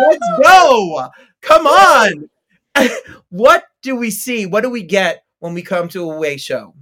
let's 0.08 0.28
go 0.42 1.08
come 1.40 1.66
on 1.66 2.30
what 3.30 3.64
do 3.82 3.96
we 3.96 4.10
see 4.10 4.46
what 4.46 4.62
do 4.62 4.70
we 4.70 4.82
get 4.82 5.24
when 5.40 5.54
we 5.54 5.62
come 5.62 5.88
to 5.88 6.10
a 6.10 6.14
Wé 6.14 6.38
show 6.38 6.74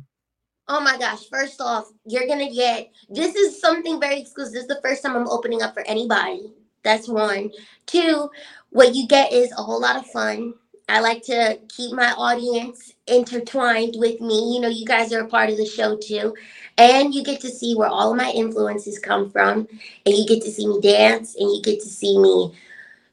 Oh 0.68 0.80
my 0.80 0.98
gosh. 0.98 1.26
First 1.30 1.60
off, 1.60 1.88
you're 2.04 2.26
going 2.26 2.46
to 2.46 2.54
get 2.54 2.90
this 3.08 3.34
is 3.34 3.60
something 3.60 3.98
very 3.98 4.20
exclusive. 4.20 4.52
This 4.52 4.62
is 4.62 4.68
the 4.68 4.80
first 4.82 5.02
time 5.02 5.16
I'm 5.16 5.28
opening 5.28 5.62
up 5.62 5.72
for 5.72 5.82
anybody. 5.86 6.52
That's 6.82 7.08
one. 7.08 7.50
Two, 7.86 8.30
what 8.70 8.94
you 8.94 9.08
get 9.08 9.32
is 9.32 9.50
a 9.52 9.62
whole 9.62 9.80
lot 9.80 9.96
of 9.96 10.06
fun. 10.06 10.54
I 10.88 11.00
like 11.00 11.22
to 11.24 11.58
keep 11.68 11.92
my 11.92 12.12
audience 12.12 12.94
intertwined 13.06 13.94
with 13.98 14.20
me. 14.20 14.54
You 14.54 14.60
know, 14.60 14.68
you 14.68 14.86
guys 14.86 15.12
are 15.12 15.20
a 15.20 15.28
part 15.28 15.50
of 15.50 15.56
the 15.56 15.66
show 15.66 15.96
too. 15.96 16.34
And 16.78 17.14
you 17.14 17.24
get 17.24 17.40
to 17.42 17.50
see 17.50 17.74
where 17.74 17.88
all 17.88 18.12
of 18.12 18.16
my 18.16 18.30
influences 18.30 18.98
come 18.98 19.30
from. 19.30 19.68
And 20.06 20.16
you 20.16 20.26
get 20.26 20.42
to 20.44 20.50
see 20.50 20.66
me 20.66 20.80
dance 20.80 21.36
and 21.36 21.50
you 21.50 21.62
get 21.62 21.80
to 21.80 21.88
see 21.88 22.18
me 22.18 22.52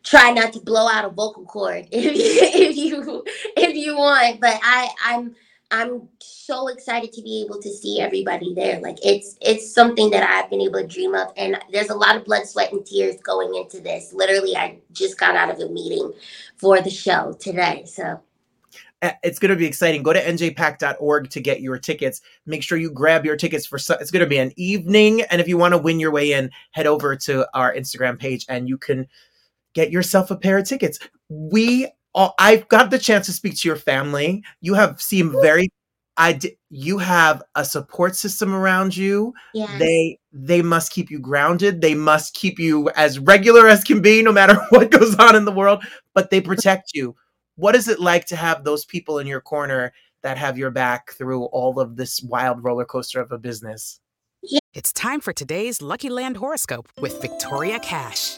try 0.03 0.31
not 0.31 0.53
to 0.53 0.59
blow 0.59 0.87
out 0.87 1.05
a 1.05 1.09
vocal 1.09 1.45
cord 1.45 1.87
if 1.91 2.15
you 2.15 2.71
if 2.71 2.77
you 2.77 3.23
if 3.57 3.75
you 3.75 3.97
want. 3.97 4.39
But 4.39 4.59
I 4.63 4.89
I'm 5.03 5.35
I'm 5.71 6.07
so 6.19 6.67
excited 6.67 7.11
to 7.13 7.21
be 7.21 7.43
able 7.43 7.61
to 7.61 7.69
see 7.69 7.99
everybody 7.99 8.53
there. 8.53 8.79
Like 8.79 8.97
it's 9.03 9.35
it's 9.41 9.73
something 9.73 10.09
that 10.11 10.27
I've 10.29 10.49
been 10.49 10.61
able 10.61 10.79
to 10.79 10.87
dream 10.87 11.15
of, 11.15 11.33
and 11.37 11.57
there's 11.71 11.89
a 11.89 11.95
lot 11.95 12.15
of 12.15 12.25
blood, 12.25 12.45
sweat, 12.45 12.71
and 12.71 12.85
tears 12.85 13.17
going 13.21 13.55
into 13.55 13.79
this. 13.79 14.13
Literally, 14.13 14.55
I 14.55 14.77
just 14.91 15.19
got 15.19 15.35
out 15.35 15.49
of 15.49 15.59
a 15.59 15.69
meeting 15.71 16.13
for 16.57 16.79
the 16.81 16.89
show 16.89 17.35
today, 17.39 17.83
so 17.85 18.21
it's 19.23 19.39
going 19.39 19.49
to 19.49 19.55
be 19.55 19.65
exciting. 19.65 20.03
Go 20.03 20.13
to 20.13 20.21
njpac.org 20.23 21.29
to 21.29 21.39
get 21.41 21.61
your 21.61 21.77
tickets. 21.77 22.21
Make 22.45 22.63
sure 22.63 22.77
you 22.77 22.91
grab 22.91 23.25
your 23.25 23.35
tickets 23.35 23.65
for 23.65 23.77
it's 23.77 24.11
going 24.11 24.23
to 24.23 24.25
be 24.25 24.37
an 24.37 24.51
evening 24.55 25.21
and 25.23 25.41
if 25.41 25.47
you 25.47 25.57
want 25.57 25.73
to 25.73 25.77
win 25.77 25.99
your 25.99 26.11
way 26.11 26.33
in, 26.33 26.49
head 26.71 26.87
over 26.87 27.15
to 27.15 27.47
our 27.53 27.73
Instagram 27.73 28.19
page 28.19 28.45
and 28.49 28.67
you 28.67 28.77
can 28.77 29.07
get 29.73 29.91
yourself 29.91 30.31
a 30.31 30.35
pair 30.35 30.57
of 30.57 30.65
tickets. 30.65 30.99
We 31.29 31.87
I've 32.15 32.67
got 32.69 32.91
the 32.91 32.99
chance 32.99 33.25
to 33.25 33.33
speak 33.33 33.57
to 33.57 33.67
your 33.67 33.77
family. 33.77 34.43
You 34.61 34.73
have 34.73 35.01
seemed 35.01 35.33
very 35.41 35.69
I 36.17 36.33
d- 36.33 36.57
you 36.69 36.97
have 36.97 37.43
a 37.55 37.65
support 37.65 38.15
system 38.15 38.53
around 38.53 38.95
you. 38.95 39.33
Yes. 39.53 39.79
They 39.79 40.19
they 40.31 40.61
must 40.61 40.91
keep 40.91 41.11
you 41.11 41.19
grounded. 41.19 41.81
They 41.81 41.95
must 41.95 42.33
keep 42.33 42.57
you 42.57 42.89
as 42.95 43.19
regular 43.19 43.67
as 43.67 43.83
can 43.83 44.01
be 44.01 44.21
no 44.21 44.31
matter 44.31 44.55
what 44.69 44.91
goes 44.91 45.15
on 45.15 45.35
in 45.35 45.45
the 45.45 45.51
world, 45.51 45.83
but 46.13 46.29
they 46.29 46.41
protect 46.51 46.91
you. 46.93 47.15
What 47.57 47.75
is 47.75 47.87
it 47.87 47.99
like 47.99 48.25
to 48.27 48.35
have 48.35 48.63
those 48.63 48.85
people 48.85 49.19
in 49.19 49.27
your 49.27 49.41
corner 49.41 49.93
that 50.23 50.37
have 50.37 50.57
your 50.57 50.71
back 50.71 51.11
through 51.11 51.45
all 51.45 51.79
of 51.79 51.95
this 51.95 52.21
wild 52.21 52.63
roller 52.63 52.85
coaster 52.85 53.21
of 53.21 53.31
a 53.31 53.37
business? 53.37 53.99
It's 54.73 54.91
time 54.93 55.21
for 55.21 55.33
today's 55.33 55.81
Lucky 55.81 56.09
Land 56.09 56.37
horoscope 56.37 56.89
with 56.99 57.21
Victoria 57.21 57.79
Cash. 57.79 58.37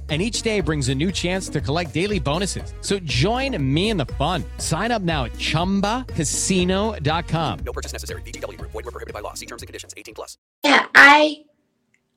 and 0.11 0.21
each 0.21 0.41
day 0.41 0.59
brings 0.59 0.89
a 0.89 0.95
new 0.95 1.11
chance 1.11 1.47
to 1.47 1.61
collect 1.61 1.93
daily 1.93 2.19
bonuses. 2.19 2.73
So 2.81 2.99
join 2.99 3.55
me 3.73 3.91
in 3.91 3.97
the 3.97 4.05
fun. 4.05 4.43
Sign 4.57 4.91
up 4.91 5.01
now 5.01 5.23
at 5.23 5.31
ChumbaCasino.com. 5.33 7.59
No 7.59 7.71
purchase 7.71 7.93
necessary. 7.93 8.21
VGW. 8.23 8.59
Void 8.59 8.73
were 8.73 8.91
prohibited 8.91 9.13
by 9.13 9.21
law. 9.21 9.33
See 9.35 9.45
terms 9.45 9.61
and 9.61 9.67
conditions. 9.67 9.93
18 9.95 10.13
plus. 10.13 10.37
Yeah, 10.65 10.87
I, 10.93 11.45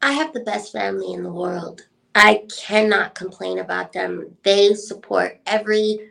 I 0.02 0.10
have 0.10 0.32
the 0.32 0.40
best 0.40 0.72
family 0.72 1.12
in 1.12 1.22
the 1.22 1.32
world. 1.32 1.86
I 2.16 2.42
cannot 2.60 3.14
complain 3.14 3.60
about 3.60 3.92
them. 3.92 4.36
They 4.42 4.74
support 4.74 5.40
every 5.46 6.10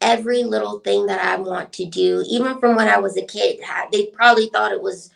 every 0.00 0.44
little 0.44 0.78
thing 0.80 1.06
that 1.06 1.20
I 1.20 1.36
want 1.36 1.72
to 1.74 1.84
do. 1.84 2.24
Even 2.28 2.58
from 2.58 2.76
when 2.76 2.88
I 2.88 2.98
was 2.98 3.16
a 3.16 3.24
kid, 3.24 3.60
they 3.92 4.06
probably 4.06 4.48
thought 4.48 4.72
it 4.72 4.80
was 4.80 5.10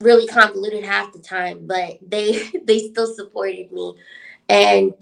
really 0.00 0.26
convoluted 0.26 0.84
half 0.84 1.12
the 1.12 1.18
time, 1.18 1.66
but 1.66 1.98
they 2.06 2.48
they 2.64 2.78
still 2.78 3.12
supported 3.12 3.72
me. 3.72 3.94
And 4.48 4.94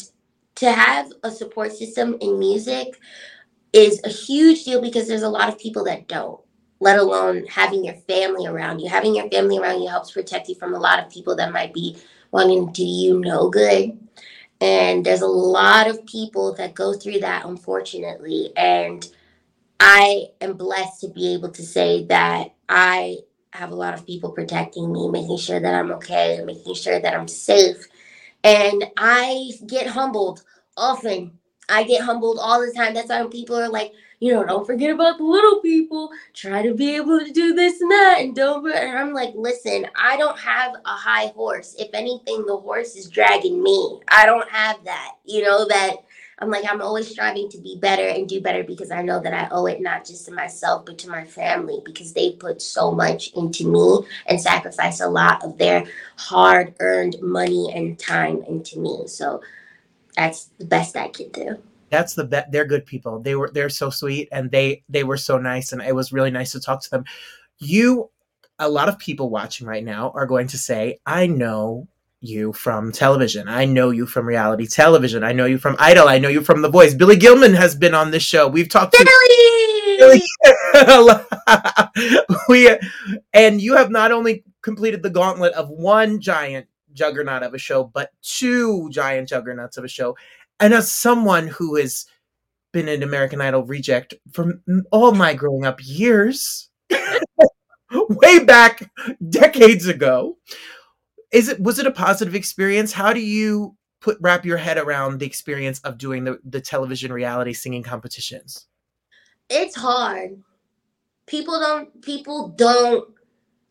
to 0.56 0.72
have 0.72 1.12
a 1.22 1.30
support 1.30 1.72
system 1.72 2.16
in 2.20 2.38
music 2.38 2.98
is 3.72 4.00
a 4.04 4.08
huge 4.08 4.64
deal 4.64 4.80
because 4.80 5.08
there's 5.08 5.22
a 5.22 5.28
lot 5.28 5.48
of 5.48 5.58
people 5.58 5.84
that 5.84 6.08
don't 6.08 6.40
let 6.80 6.98
alone 6.98 7.46
having 7.46 7.84
your 7.84 7.94
family 7.94 8.46
around 8.46 8.80
you. 8.80 8.88
Having 8.88 9.16
your 9.16 9.30
family 9.30 9.58
around 9.58 9.80
you 9.80 9.88
helps 9.88 10.10
protect 10.10 10.48
you 10.48 10.54
from 10.56 10.74
a 10.74 10.80
lot 10.80 10.98
of 10.98 11.10
people 11.10 11.36
that 11.36 11.52
might 11.52 11.72
be 11.72 11.96
wanting 12.32 12.66
to 12.66 12.72
do 12.72 12.84
you 12.84 13.20
no 13.20 13.48
good. 13.48 13.98
And 14.60 15.04
there's 15.04 15.22
a 15.22 15.26
lot 15.26 15.88
of 15.88 16.04
people 16.06 16.54
that 16.54 16.74
go 16.74 16.92
through 16.92 17.20
that 17.20 17.44
unfortunately. 17.44 18.52
And 18.56 19.08
i 19.82 20.26
am 20.40 20.54
blessed 20.54 21.00
to 21.00 21.08
be 21.08 21.34
able 21.34 21.50
to 21.50 21.62
say 21.62 22.04
that 22.04 22.54
i 22.68 23.16
have 23.52 23.72
a 23.72 23.74
lot 23.74 23.94
of 23.94 24.06
people 24.06 24.30
protecting 24.30 24.92
me 24.92 25.08
making 25.08 25.36
sure 25.36 25.58
that 25.58 25.74
i'm 25.74 25.90
okay 25.90 26.40
making 26.46 26.74
sure 26.74 27.00
that 27.00 27.14
i'm 27.14 27.26
safe 27.26 27.88
and 28.44 28.84
I 28.96 29.52
get 29.66 29.86
humbled 29.86 30.42
often. 30.76 31.38
I 31.68 31.84
get 31.84 32.02
humbled 32.02 32.38
all 32.40 32.60
the 32.60 32.72
time. 32.72 32.94
That's 32.94 33.08
why 33.08 33.24
people 33.30 33.56
are 33.56 33.68
like, 33.68 33.92
you 34.20 34.32
know, 34.32 34.44
don't 34.44 34.66
forget 34.66 34.90
about 34.90 35.18
the 35.18 35.24
little 35.24 35.60
people. 35.60 36.10
Try 36.32 36.62
to 36.62 36.74
be 36.74 36.94
able 36.96 37.18
to 37.18 37.32
do 37.32 37.54
this 37.54 37.80
and 37.80 37.90
that. 37.90 38.18
And 38.20 38.36
don't. 38.36 38.64
And 38.70 38.96
I'm 38.96 39.12
like, 39.12 39.32
listen, 39.34 39.86
I 39.96 40.16
don't 40.16 40.38
have 40.38 40.74
a 40.84 40.90
high 40.90 41.26
horse. 41.28 41.74
If 41.78 41.90
anything, 41.92 42.44
the 42.46 42.56
horse 42.56 42.94
is 42.94 43.08
dragging 43.08 43.62
me. 43.62 44.00
I 44.08 44.26
don't 44.26 44.48
have 44.48 44.84
that. 44.84 45.16
You 45.24 45.42
know, 45.42 45.66
that 45.66 45.96
I'm 46.38 46.50
like, 46.50 46.64
I'm 46.68 46.80
always 46.80 47.08
striving 47.08 47.48
to 47.50 47.58
be 47.58 47.76
better 47.78 48.06
and 48.06 48.28
do 48.28 48.40
better 48.40 48.64
because 48.64 48.90
I 48.90 49.02
know 49.02 49.20
that 49.20 49.34
I 49.34 49.48
owe 49.50 49.66
it 49.66 49.80
not 49.80 50.04
just 50.04 50.26
to 50.26 50.32
myself, 50.32 50.86
but 50.86 50.98
to 50.98 51.10
my 51.10 51.24
family 51.24 51.80
because 51.84 52.12
they 52.12 52.32
put 52.32 52.62
so 52.62 52.90
much 52.90 53.32
into 53.34 53.68
me 53.68 54.06
and 54.26 54.40
sacrifice 54.40 55.00
a 55.00 55.08
lot 55.08 55.44
of 55.44 55.58
their 55.58 55.84
hard 56.16 56.74
earned 56.80 57.16
money 57.20 57.72
and 57.74 57.98
time 57.98 58.42
into 58.48 58.78
me. 58.78 59.06
So 59.06 59.42
that's 60.16 60.46
the 60.58 60.64
best 60.64 60.96
I 60.96 61.08
could 61.08 61.32
do. 61.32 61.58
That's 61.90 62.14
the 62.14 62.24
best. 62.24 62.50
They're 62.50 62.64
good 62.64 62.86
people. 62.86 63.20
They 63.20 63.34
were, 63.34 63.50
they're 63.50 63.68
so 63.68 63.90
sweet 63.90 64.28
and 64.32 64.50
they, 64.50 64.82
they 64.88 65.04
were 65.04 65.18
so 65.18 65.38
nice. 65.38 65.72
And 65.72 65.82
it 65.82 65.94
was 65.94 66.12
really 66.12 66.30
nice 66.30 66.52
to 66.52 66.60
talk 66.60 66.82
to 66.82 66.90
them. 66.90 67.04
You, 67.58 68.10
a 68.58 68.68
lot 68.68 68.88
of 68.88 68.98
people 68.98 69.28
watching 69.28 69.66
right 69.66 69.84
now 69.84 70.10
are 70.14 70.26
going 70.26 70.46
to 70.48 70.58
say, 70.58 70.98
I 71.04 71.26
know 71.26 71.88
you 72.22 72.52
from 72.52 72.92
television. 72.92 73.48
I 73.48 73.64
know 73.64 73.90
you 73.90 74.06
from 74.06 74.26
reality 74.26 74.66
television. 74.66 75.24
I 75.24 75.32
know 75.32 75.44
you 75.44 75.58
from 75.58 75.76
Idol. 75.78 76.08
I 76.08 76.18
know 76.18 76.28
you 76.28 76.42
from 76.42 76.62
The 76.62 76.68
Voice. 76.68 76.94
Billy 76.94 77.16
Gilman 77.16 77.54
has 77.54 77.74
been 77.74 77.94
on 77.94 78.10
this 78.10 78.22
show. 78.22 78.48
We've 78.48 78.68
talked 78.68 78.92
Billy! 78.92 79.04
to 79.04 79.96
Billy. 79.98 80.22
we 82.48 82.70
and 83.32 83.60
you 83.60 83.76
have 83.76 83.90
not 83.90 84.12
only 84.12 84.44
completed 84.62 85.02
the 85.02 85.10
gauntlet 85.10 85.52
of 85.54 85.68
one 85.68 86.20
giant 86.20 86.66
juggernaut 86.92 87.42
of 87.42 87.54
a 87.54 87.58
show, 87.58 87.84
but 87.84 88.10
two 88.22 88.88
giant 88.90 89.28
juggernauts 89.28 89.76
of 89.76 89.84
a 89.84 89.88
show. 89.88 90.16
And 90.60 90.72
as 90.72 90.90
someone 90.90 91.48
who 91.48 91.76
has 91.76 92.06
been 92.72 92.88
an 92.88 93.02
American 93.02 93.40
Idol 93.40 93.64
reject 93.64 94.14
for 94.32 94.60
all 94.90 95.12
my 95.12 95.34
growing 95.34 95.64
up 95.64 95.80
years, 95.82 96.70
way 97.92 98.44
back 98.44 98.90
decades 99.28 99.86
ago, 99.86 100.36
is 101.32 101.48
it 101.48 101.60
was 101.60 101.78
it 101.78 101.86
a 101.86 101.90
positive 101.90 102.34
experience? 102.34 102.92
How 102.92 103.12
do 103.12 103.20
you 103.20 103.76
put 104.00 104.18
wrap 104.20 104.44
your 104.44 104.58
head 104.58 104.78
around 104.78 105.18
the 105.18 105.26
experience 105.26 105.80
of 105.80 105.98
doing 105.98 106.24
the, 106.24 106.38
the 106.44 106.60
television 106.60 107.12
reality 107.12 107.52
singing 107.52 107.82
competitions? 107.82 108.66
It's 109.48 109.76
hard. 109.76 110.42
People 111.26 111.58
don't 111.58 112.02
people 112.02 112.48
don't 112.48 113.08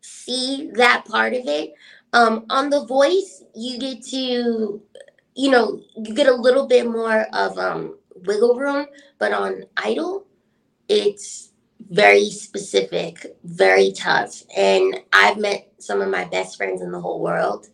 see 0.01 0.71
that 0.73 1.05
part 1.05 1.33
of 1.33 1.45
it. 1.45 1.73
Um 2.13 2.45
on 2.49 2.69
the 2.69 2.85
voice 2.85 3.43
you 3.55 3.77
get 3.77 4.03
to 4.07 4.81
you 5.35 5.51
know 5.51 5.81
you 5.95 6.13
get 6.13 6.27
a 6.27 6.33
little 6.33 6.67
bit 6.67 6.89
more 6.89 7.25
of 7.33 7.57
um 7.57 7.97
wiggle 8.25 8.55
room 8.57 8.85
but 9.17 9.31
on 9.31 9.63
idol 9.77 10.25
it's 10.89 11.50
very 11.91 12.29
specific, 12.29 13.35
very 13.43 13.91
tough. 13.91 14.43
And 14.57 15.01
I've 15.11 15.37
met 15.37 15.71
some 15.77 16.01
of 16.01 16.09
my 16.09 16.25
best 16.25 16.57
friends 16.57 16.81
in 16.81 16.91
the 16.91 16.99
whole 16.99 17.19
world 17.19 17.67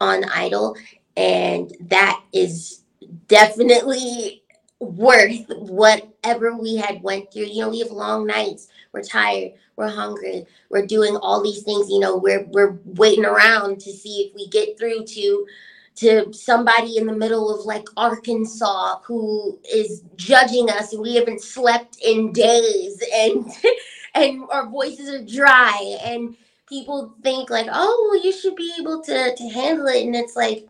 on 0.00 0.24
Idol, 0.24 0.76
and 1.16 1.74
that 1.80 2.22
is 2.32 2.84
definitely 3.28 4.42
worth 4.78 5.46
whatever 5.48 6.56
we 6.56 6.76
had 6.76 7.02
went 7.02 7.32
through. 7.32 7.44
You 7.44 7.62
know, 7.62 7.70
we 7.70 7.78
have 7.78 7.90
long 7.90 8.26
nights. 8.26 8.68
We're 8.92 9.02
tired. 9.02 9.52
We're 9.76 9.88
hungry. 9.88 10.44
We're 10.68 10.86
doing 10.86 11.16
all 11.16 11.42
these 11.42 11.62
things. 11.62 11.88
You 11.88 12.00
know, 12.00 12.16
we're 12.16 12.44
we're 12.50 12.78
waiting 12.84 13.24
around 13.24 13.80
to 13.80 13.92
see 13.92 14.24
if 14.28 14.34
we 14.34 14.48
get 14.48 14.78
through 14.78 15.06
to 15.06 15.46
to 15.96 16.32
somebody 16.32 16.96
in 16.96 17.06
the 17.06 17.12
middle 17.12 17.54
of 17.54 17.66
like 17.66 17.86
Arkansas 17.96 19.00
who 19.04 19.58
is 19.72 20.02
judging 20.16 20.70
us 20.70 20.92
and 20.92 21.02
we 21.02 21.14
haven't 21.14 21.42
slept 21.42 21.98
in 22.04 22.32
days 22.32 23.02
and 23.14 23.46
and 24.14 24.42
our 24.50 24.68
voices 24.68 25.08
are 25.08 25.24
dry 25.24 25.98
and 26.04 26.36
people 26.68 27.14
think 27.22 27.50
like 27.50 27.66
oh 27.70 28.08
well 28.10 28.24
you 28.24 28.32
should 28.32 28.56
be 28.56 28.72
able 28.80 29.02
to 29.02 29.34
to 29.36 29.48
handle 29.50 29.86
it 29.86 30.04
and 30.04 30.16
it's 30.16 30.36
like 30.36 30.66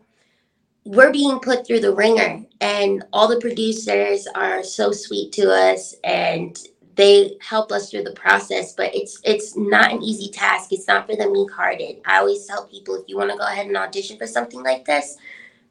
we're 0.85 1.11
being 1.13 1.39
put 1.39 1.65
through 1.65 1.79
the 1.79 1.93
ringer 1.93 2.43
and 2.59 3.03
all 3.13 3.27
the 3.27 3.39
producers 3.39 4.27
are 4.35 4.63
so 4.63 4.91
sweet 4.91 5.31
to 5.31 5.49
us 5.49 5.95
and 6.03 6.59
they 6.95 7.37
help 7.41 7.71
us 7.71 7.89
through 7.89 8.03
the 8.03 8.13
process 8.13 8.73
but 8.73 8.93
it's 8.95 9.19
it's 9.23 9.57
not 9.57 9.91
an 9.91 10.01
easy 10.01 10.31
task. 10.31 10.71
It's 10.71 10.87
not 10.87 11.07
for 11.07 11.15
the 11.15 11.29
meek 11.29 11.51
hearted 11.51 11.97
i 12.05 12.19
always 12.19 12.45
tell 12.45 12.65
people 12.67 12.95
if 12.95 13.07
you 13.07 13.17
want 13.17 13.31
to 13.31 13.37
go 13.37 13.47
ahead 13.47 13.67
and 13.67 13.77
audition 13.77 14.17
for 14.17 14.27
something 14.27 14.63
like 14.63 14.85
this 14.85 15.17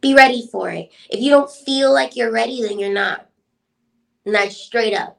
be 0.02 0.14
ready 0.14 0.46
for 0.50 0.68
it. 0.68 0.90
If 1.08 1.20
you 1.20 1.30
don't 1.30 1.50
feel 1.50 1.92
like 1.92 2.16
you're 2.16 2.32
ready 2.32 2.60
then 2.60 2.78
you're 2.78 2.92
not. 2.92 3.26
And 4.26 4.34
that's 4.34 4.56
straight 4.56 4.94
up. 4.94 5.18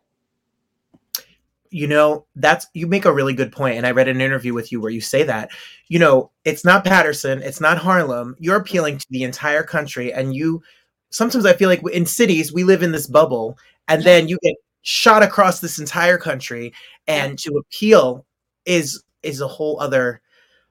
You 1.69 1.87
know 1.87 2.27
that's 2.35 2.67
you 2.73 2.85
make 2.85 3.05
a 3.05 3.13
really 3.13 3.33
good 3.33 3.51
point 3.51 3.77
and 3.77 3.87
i 3.87 3.91
read 3.91 4.07
an 4.07 4.21
interview 4.21 4.53
with 4.53 4.71
you 4.71 4.79
where 4.79 4.91
you 4.91 5.01
say 5.01 5.23
that. 5.23 5.49
You 5.87 5.97
know 5.97 6.29
it's 6.45 6.63
not 6.63 6.83
paterson 6.83 7.41
it's 7.41 7.61
not 7.61 7.79
harlem. 7.79 8.35
You're 8.39 8.57
appealing 8.57 8.99
to 8.99 9.07
the 9.09 9.23
entire 9.23 9.63
country 9.63 10.13
and 10.13 10.35
you 10.35 10.61
sometimes 11.09 11.45
i 11.45 11.53
feel 11.53 11.69
like 11.69 11.81
in 11.91 12.05
cities 12.05 12.53
we 12.53 12.63
live 12.63 12.83
in 12.83 12.91
this 12.91 13.07
bubble 13.07 13.57
and 13.87 14.03
then 14.03 14.27
you 14.27 14.37
get 14.43 14.55
shot 14.83 15.23
across 15.23 15.59
this 15.59 15.79
entire 15.79 16.17
country 16.17 16.73
and 17.07 17.39
to 17.39 17.57
appeal 17.57 18.25
is 18.65 19.03
is 19.23 19.41
a 19.41 19.47
whole 19.47 19.79
other 19.79 20.21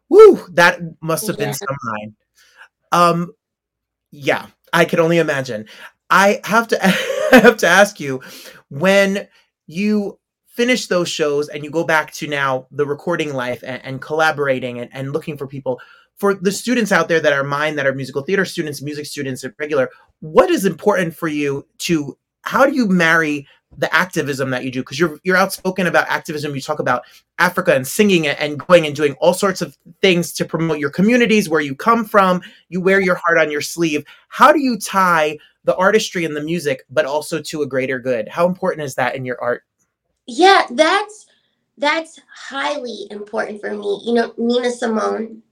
woo 0.09 0.47
that 0.53 0.81
must 1.01 1.27
have 1.27 1.39
been 1.39 1.55
some 1.55 1.77
line 1.91 2.15
um 2.93 3.33
yeah 4.11 4.47
i 4.73 4.85
can 4.85 5.01
only 5.01 5.19
imagine. 5.19 5.67
I 6.11 6.41
have 6.45 6.69
to 6.69 6.85
i 7.33 7.39
have 7.39 7.57
to 7.59 7.67
ask 7.67 7.99
you 7.99 8.21
when 8.69 9.27
you 9.67 10.19
finish 10.47 10.87
those 10.87 11.09
shows 11.09 11.49
and 11.49 11.65
you 11.65 11.71
go 11.71 11.85
back 11.85 12.13
to 12.13 12.27
now 12.27 12.67
the 12.71 12.85
recording 12.85 13.33
life 13.33 13.65
and, 13.67 13.83
and 13.83 14.03
collaborating 14.03 14.79
and, 14.79 14.91
and 14.93 15.13
looking 15.13 15.39
for 15.39 15.47
people 15.47 15.81
for 16.17 16.35
the 16.35 16.53
students 16.53 16.93
out 16.93 17.09
there 17.09 17.21
that 17.21 17.33
are 17.33 17.43
mine 17.43 17.77
that 17.77 17.87
are 17.87 17.95
musical 17.95 18.23
theater 18.23 18.45
students 18.45 18.83
music 18.83 19.07
students 19.07 19.43
and 19.45 19.55
regular 19.59 19.89
what 20.21 20.51
is 20.51 20.67
important 20.67 21.15
for 21.15 21.29
you 21.29 21.67
to 21.79 22.19
how 22.43 22.67
do 22.67 22.75
you 22.75 22.87
marry 22.87 23.47
the 23.79 23.95
activism 23.95 24.51
that 24.51 24.65
you 24.65 24.71
do 24.71 24.81
because 24.81 24.99
you're 24.99 25.19
you're 25.25 25.37
outspoken 25.37 25.87
about 25.87 26.09
activism. 26.09 26.55
You 26.55 26.61
talk 26.61 26.79
about 26.79 27.05
africa 27.39 27.75
and 27.75 27.87
singing 27.87 28.27
it 28.27 28.37
and 28.39 28.59
going 28.67 28.87
and 28.87 28.95
doing 28.95 29.15
all 29.15 29.35
sorts 29.35 29.63
of 29.63 29.77
things 30.01 30.33
to 30.35 30.45
promote 30.45 30.79
your 30.79 30.91
communities 30.91 31.49
where 31.49 31.61
you 31.61 31.75
come 31.75 32.05
from. 32.05 32.43
You 32.69 32.81
wear 32.81 33.01
your 33.01 33.15
heart 33.15 33.39
on 33.39 33.51
your 33.51 33.61
sleeve. 33.61 34.05
How 34.29 34.53
do 34.53 34.61
you 34.61 34.79
tie 34.79 35.39
the 35.65 35.77
artistry 35.77 36.25
and 36.25 36.37
the 36.37 36.43
music 36.43 36.85
but 36.91 37.07
also 37.07 37.41
to 37.41 37.63
a 37.63 37.67
greater 37.67 37.99
good? 37.99 38.29
How 38.29 38.47
important 38.47 38.85
is 38.85 38.95
that 38.97 39.15
in 39.17 39.25
your 39.25 39.41
art? 39.41 39.65
Yeah 40.27 40.67
that's 40.71 41.27
that's 41.79 42.21
highly 42.35 43.07
important 43.11 43.61
for 43.61 43.75
me. 43.75 44.03
You 44.05 44.15
know 44.15 44.35
nina 44.37 44.71
simone 44.71 45.43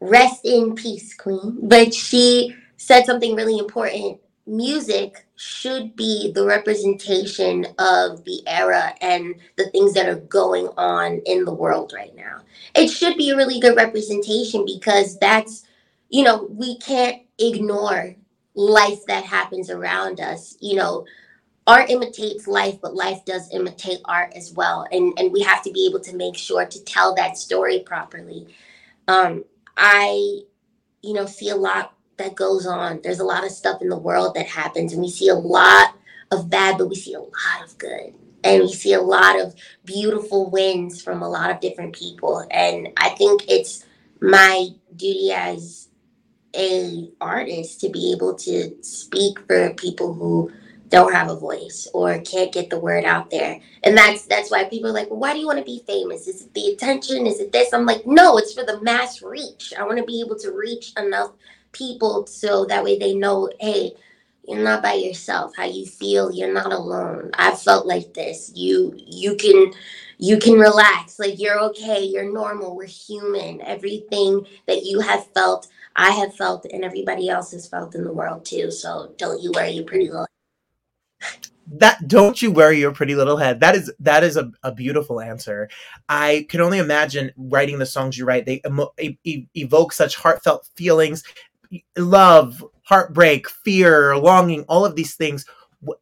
rest 0.00 0.44
in 0.44 0.74
peace 0.74 1.14
queen. 1.14 1.58
But 1.62 1.94
she 1.94 2.54
said 2.76 3.04
something 3.04 3.34
really 3.34 3.58
important 3.58 4.20
music 4.48 5.26
should 5.36 5.94
be 5.94 6.32
the 6.32 6.44
representation 6.44 7.66
of 7.78 8.24
the 8.24 8.42
era 8.46 8.94
and 9.00 9.34
the 9.56 9.68
things 9.70 9.94
that 9.94 10.08
are 10.08 10.20
going 10.20 10.68
on 10.76 11.20
in 11.26 11.44
the 11.44 11.54
world 11.54 11.92
right 11.94 12.14
now. 12.16 12.40
It 12.74 12.88
should 12.88 13.16
be 13.16 13.30
a 13.30 13.36
really 13.36 13.60
good 13.60 13.76
representation 13.76 14.64
because 14.64 15.18
that's, 15.18 15.66
you 16.08 16.24
know, 16.24 16.48
we 16.50 16.78
can't 16.78 17.22
ignore 17.38 18.16
life 18.54 19.04
that 19.06 19.24
happens 19.24 19.70
around 19.70 20.20
us. 20.20 20.56
You 20.60 20.76
know, 20.76 21.06
art 21.66 21.90
imitates 21.90 22.48
life, 22.48 22.80
but 22.80 22.94
life 22.94 23.24
does 23.24 23.52
imitate 23.52 24.00
art 24.06 24.32
as 24.34 24.52
well. 24.52 24.86
And 24.90 25.12
and 25.18 25.32
we 25.32 25.42
have 25.42 25.62
to 25.64 25.70
be 25.70 25.86
able 25.86 26.00
to 26.00 26.16
make 26.16 26.36
sure 26.36 26.64
to 26.64 26.84
tell 26.84 27.14
that 27.14 27.36
story 27.36 27.80
properly. 27.80 28.48
Um, 29.06 29.44
I, 29.76 30.40
you 31.02 31.14
know, 31.14 31.26
see 31.26 31.50
a 31.50 31.56
lot 31.56 31.94
that 32.18 32.34
goes 32.34 32.66
on. 32.66 33.00
There's 33.02 33.20
a 33.20 33.24
lot 33.24 33.44
of 33.44 33.50
stuff 33.50 33.82
in 33.82 33.88
the 33.88 33.98
world 33.98 34.34
that 34.34 34.46
happens, 34.46 34.92
and 34.92 35.02
we 35.02 35.10
see 35.10 35.28
a 35.28 35.34
lot 35.34 35.94
of 36.30 36.50
bad, 36.50 36.78
but 36.78 36.88
we 36.88 36.96
see 36.96 37.14
a 37.14 37.20
lot 37.20 37.64
of 37.64 37.76
good. 37.78 38.14
And 38.44 38.62
we 38.62 38.72
see 38.72 38.92
a 38.92 39.00
lot 39.00 39.40
of 39.40 39.54
beautiful 39.84 40.48
wins 40.50 41.02
from 41.02 41.22
a 41.22 41.28
lot 41.28 41.50
of 41.50 41.60
different 41.60 41.94
people. 41.94 42.46
And 42.50 42.88
I 42.96 43.10
think 43.10 43.42
it's 43.48 43.84
my 44.20 44.68
duty 44.94 45.32
as 45.32 45.88
a 46.54 47.10
artist 47.20 47.80
to 47.80 47.88
be 47.88 48.12
able 48.12 48.34
to 48.34 48.76
speak 48.82 49.38
for 49.46 49.74
people 49.74 50.14
who 50.14 50.52
don't 50.88 51.12
have 51.12 51.28
a 51.28 51.36
voice 51.36 51.86
or 51.92 52.18
can't 52.20 52.52
get 52.52 52.70
the 52.70 52.78
word 52.78 53.04
out 53.04 53.30
there. 53.30 53.60
And 53.82 53.96
that's 53.96 54.24
that's 54.24 54.50
why 54.50 54.64
people 54.64 54.90
are 54.90 54.94
like, 54.94 55.10
well, 55.10 55.20
why 55.20 55.34
do 55.34 55.40
you 55.40 55.46
want 55.46 55.58
to 55.58 55.64
be 55.64 55.82
famous? 55.86 56.26
Is 56.26 56.42
it 56.42 56.54
the 56.54 56.68
attention? 56.68 57.26
Is 57.26 57.40
it 57.40 57.52
this? 57.52 57.72
I'm 57.72 57.86
like, 57.86 58.06
no, 58.06 58.38
it's 58.38 58.54
for 58.54 58.64
the 58.64 58.80
mass 58.80 59.22
reach. 59.22 59.74
I 59.78 59.84
want 59.84 59.98
to 59.98 60.04
be 60.04 60.20
able 60.24 60.38
to 60.38 60.52
reach 60.52 60.92
enough 60.96 61.32
people 61.72 62.26
so 62.26 62.64
that 62.66 62.84
way 62.84 62.98
they 62.98 63.14
know, 63.14 63.50
hey, 63.60 63.92
you're 64.46 64.62
not 64.62 64.82
by 64.82 64.94
yourself. 64.94 65.52
How 65.56 65.64
you 65.64 65.84
feel, 65.84 66.32
you're 66.32 66.52
not 66.52 66.72
alone. 66.72 67.30
I 67.34 67.54
felt 67.54 67.86
like 67.86 68.14
this. 68.14 68.50
You 68.54 68.94
you 68.96 69.36
can 69.36 69.72
you 70.18 70.38
can 70.38 70.54
relax. 70.54 71.18
Like 71.18 71.38
you're 71.38 71.60
okay, 71.60 72.02
you're 72.02 72.32
normal, 72.32 72.74
we're 72.74 72.86
human. 72.86 73.60
Everything 73.60 74.46
that 74.66 74.84
you 74.84 75.00
have 75.00 75.26
felt, 75.32 75.68
I 75.96 76.10
have 76.10 76.34
felt, 76.34 76.64
and 76.72 76.84
everybody 76.84 77.28
else 77.28 77.52
has 77.52 77.68
felt 77.68 77.94
in 77.94 78.04
the 78.04 78.12
world 78.12 78.44
too. 78.44 78.70
So 78.70 79.12
don't 79.18 79.42
you 79.42 79.52
worry 79.52 79.72
your 79.72 79.84
pretty 79.84 80.08
little 80.08 80.26
that 81.70 82.08
don't 82.08 82.40
you 82.40 82.50
worry 82.50 82.78
your 82.80 82.92
pretty 82.92 83.14
little 83.14 83.36
head 83.36 83.60
that 83.60 83.74
is 83.74 83.92
that 84.00 84.24
is 84.24 84.38
a, 84.38 84.50
a 84.62 84.72
beautiful 84.72 85.20
answer 85.20 85.68
i 86.08 86.46
can 86.48 86.62
only 86.62 86.78
imagine 86.78 87.30
writing 87.36 87.78
the 87.78 87.84
songs 87.84 88.16
you 88.16 88.24
write 88.24 88.46
they 88.46 88.60
emo- 88.66 88.94
evoke 89.54 89.92
such 89.92 90.16
heartfelt 90.16 90.66
feelings 90.76 91.22
love, 91.96 92.64
heartbreak, 92.82 93.48
fear, 93.48 94.16
longing, 94.16 94.64
all 94.68 94.84
of 94.84 94.96
these 94.96 95.14
things. 95.14 95.44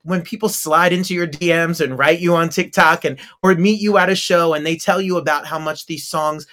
when 0.04 0.22
people 0.22 0.48
slide 0.48 0.92
into 0.92 1.12
your 1.12 1.26
DMs 1.26 1.82
and 1.82 1.98
write 1.98 2.18
you 2.18 2.34
on 2.34 2.48
TikTok 2.48 3.04
and 3.04 3.18
or 3.42 3.54
meet 3.54 3.78
you 3.78 3.98
at 3.98 4.08
a 4.08 4.14
show 4.14 4.54
and 4.54 4.64
they 4.64 4.74
tell 4.74 5.02
you 5.02 5.18
about 5.18 5.46
how 5.46 5.58
much 5.58 5.84
these 5.84 6.08
songs 6.08 6.46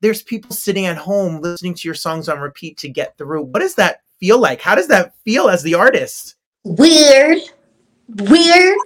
there's 0.00 0.22
people 0.22 0.52
sitting 0.52 0.86
at 0.86 0.96
home 0.96 1.40
listening 1.40 1.74
to 1.74 1.86
your 1.86 1.94
songs 1.94 2.28
on 2.28 2.38
repeat 2.38 2.78
to 2.78 2.88
get 2.88 3.16
through. 3.18 3.42
What 3.42 3.60
does 3.60 3.74
that 3.74 4.00
feel 4.18 4.38
like? 4.38 4.60
How 4.60 4.74
does 4.74 4.88
that 4.88 5.14
feel 5.24 5.48
as 5.48 5.62
the 5.62 5.74
artist? 5.74 6.36
Weird. 6.64 7.38
Weird. 8.08 8.76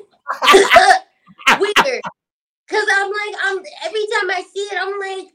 Weird. 1.61 2.03
Cause 2.69 2.87
I'm 2.93 3.11
like, 3.11 3.35
I'm 3.45 3.59
every 3.85 4.07
time 4.15 4.31
I 4.31 4.45
see 4.53 4.61
it, 4.61 4.79
I'm 4.81 4.99
like, 4.99 5.34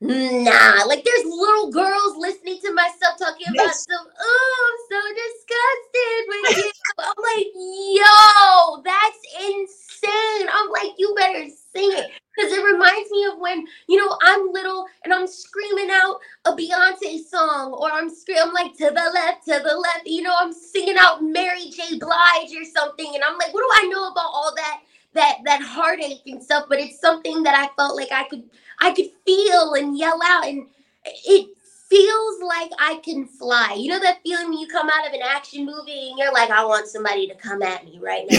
Nah, 0.00 0.84
like 0.86 1.04
there's 1.04 1.24
little 1.26 1.72
girls 1.72 2.16
listening 2.18 2.60
to 2.62 2.72
my 2.72 2.88
stuff 2.96 3.18
talking 3.18 3.48
about 3.52 3.74
some. 3.74 4.06
Oh, 4.20 4.68
I'm 4.70 4.78
so 4.92 5.00
disgusted 5.16 6.24
with 6.28 6.56
you. 6.56 6.72
I'm 7.00 7.14
like, 7.34 7.46
yo, 7.56 8.82
that's 8.84 9.44
insane. 9.44 10.48
I'm 10.52 10.70
like, 10.70 10.92
you 10.98 11.14
better 11.18 11.48
sing 11.74 11.90
it 11.94 12.12
because 12.36 12.52
it 12.52 12.64
reminds 12.64 13.10
me 13.10 13.24
of 13.24 13.40
when 13.40 13.66
you 13.88 13.96
know 13.98 14.16
I'm 14.22 14.52
little 14.52 14.86
and 15.04 15.12
I'm 15.12 15.26
screaming 15.26 15.90
out 15.90 16.20
a 16.44 16.52
Beyonce 16.52 17.24
song, 17.26 17.72
or 17.72 17.90
I'm 17.90 18.08
screaming 18.14 18.44
I'm 18.46 18.54
like 18.54 18.74
to 18.74 18.90
the 18.90 19.10
left, 19.14 19.46
to 19.46 19.60
the 19.64 19.76
left. 19.76 20.06
You 20.06 20.22
know, 20.22 20.34
I'm 20.38 20.52
singing 20.52 20.96
out 21.00 21.24
Mary 21.24 21.70
J. 21.76 21.98
Blige 21.98 22.54
or 22.56 22.64
something, 22.64 23.10
and 23.14 23.24
I'm 23.24 23.38
like, 23.38 23.52
what 23.52 23.62
do 23.62 23.86
I 23.86 23.88
know 23.88 24.10
about 24.12 24.30
all 24.32 24.52
that? 24.54 24.82
that 25.14 25.38
that 25.46 25.62
heartache 25.62 26.20
and 26.26 26.42
stuff 26.42 26.66
but 26.68 26.78
it's 26.78 27.00
something 27.00 27.42
that 27.42 27.54
i 27.54 27.74
felt 27.74 27.96
like 27.96 28.12
i 28.12 28.24
could 28.28 28.44
i 28.80 28.92
could 28.92 29.06
feel 29.26 29.74
and 29.74 29.98
yell 29.98 30.18
out 30.24 30.46
and 30.46 30.66
it 31.04 31.48
feels 31.88 32.42
like 32.42 32.70
i 32.78 33.00
can 33.04 33.26
fly. 33.26 33.74
You 33.78 33.90
know 33.90 34.00
that 34.00 34.22
feeling 34.22 34.48
when 34.48 34.58
you 34.58 34.66
come 34.66 34.88
out 34.88 35.06
of 35.06 35.12
an 35.12 35.20
action 35.22 35.66
movie 35.66 36.08
and 36.10 36.18
you're 36.18 36.32
like 36.32 36.50
i 36.50 36.64
want 36.64 36.88
somebody 36.88 37.28
to 37.28 37.34
come 37.34 37.62
at 37.62 37.84
me 37.84 37.98
right 38.02 38.26
now. 38.30 38.38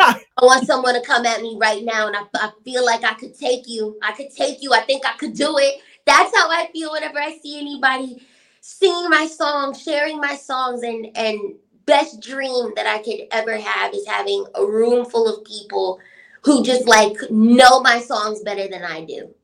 I 0.36 0.44
want 0.44 0.66
someone 0.66 0.94
to 0.94 1.00
come 1.00 1.24
at 1.24 1.40
me 1.40 1.56
right 1.60 1.84
now 1.84 2.08
and 2.08 2.16
I, 2.16 2.22
I 2.34 2.50
feel 2.64 2.84
like 2.84 3.04
i 3.04 3.14
could 3.14 3.38
take 3.38 3.66
you. 3.66 3.98
I 4.02 4.12
could 4.12 4.30
take 4.30 4.62
you. 4.62 4.72
I 4.72 4.80
think 4.80 5.06
i 5.06 5.16
could 5.16 5.34
do 5.34 5.56
it. 5.58 5.80
That's 6.04 6.36
how 6.36 6.50
i 6.50 6.68
feel 6.72 6.92
whenever 6.92 7.18
i 7.18 7.38
see 7.38 7.58
anybody 7.58 8.26
singing 8.60 9.10
my 9.10 9.26
songs 9.26 9.82
sharing 9.82 10.18
my 10.18 10.34
songs 10.36 10.82
and 10.82 11.08
and 11.16 11.54
best 11.86 12.20
dream 12.20 12.72
that 12.76 12.86
I 12.86 13.02
could 13.02 13.26
ever 13.30 13.56
have 13.56 13.94
is 13.94 14.06
having 14.06 14.44
a 14.54 14.64
room 14.64 15.04
full 15.04 15.28
of 15.28 15.44
people 15.44 16.00
who 16.42 16.64
just 16.64 16.86
like 16.86 17.16
know 17.30 17.80
my 17.80 18.00
songs 18.00 18.42
better 18.42 18.68
than 18.68 18.82
I 18.82 19.04
do. 19.04 19.34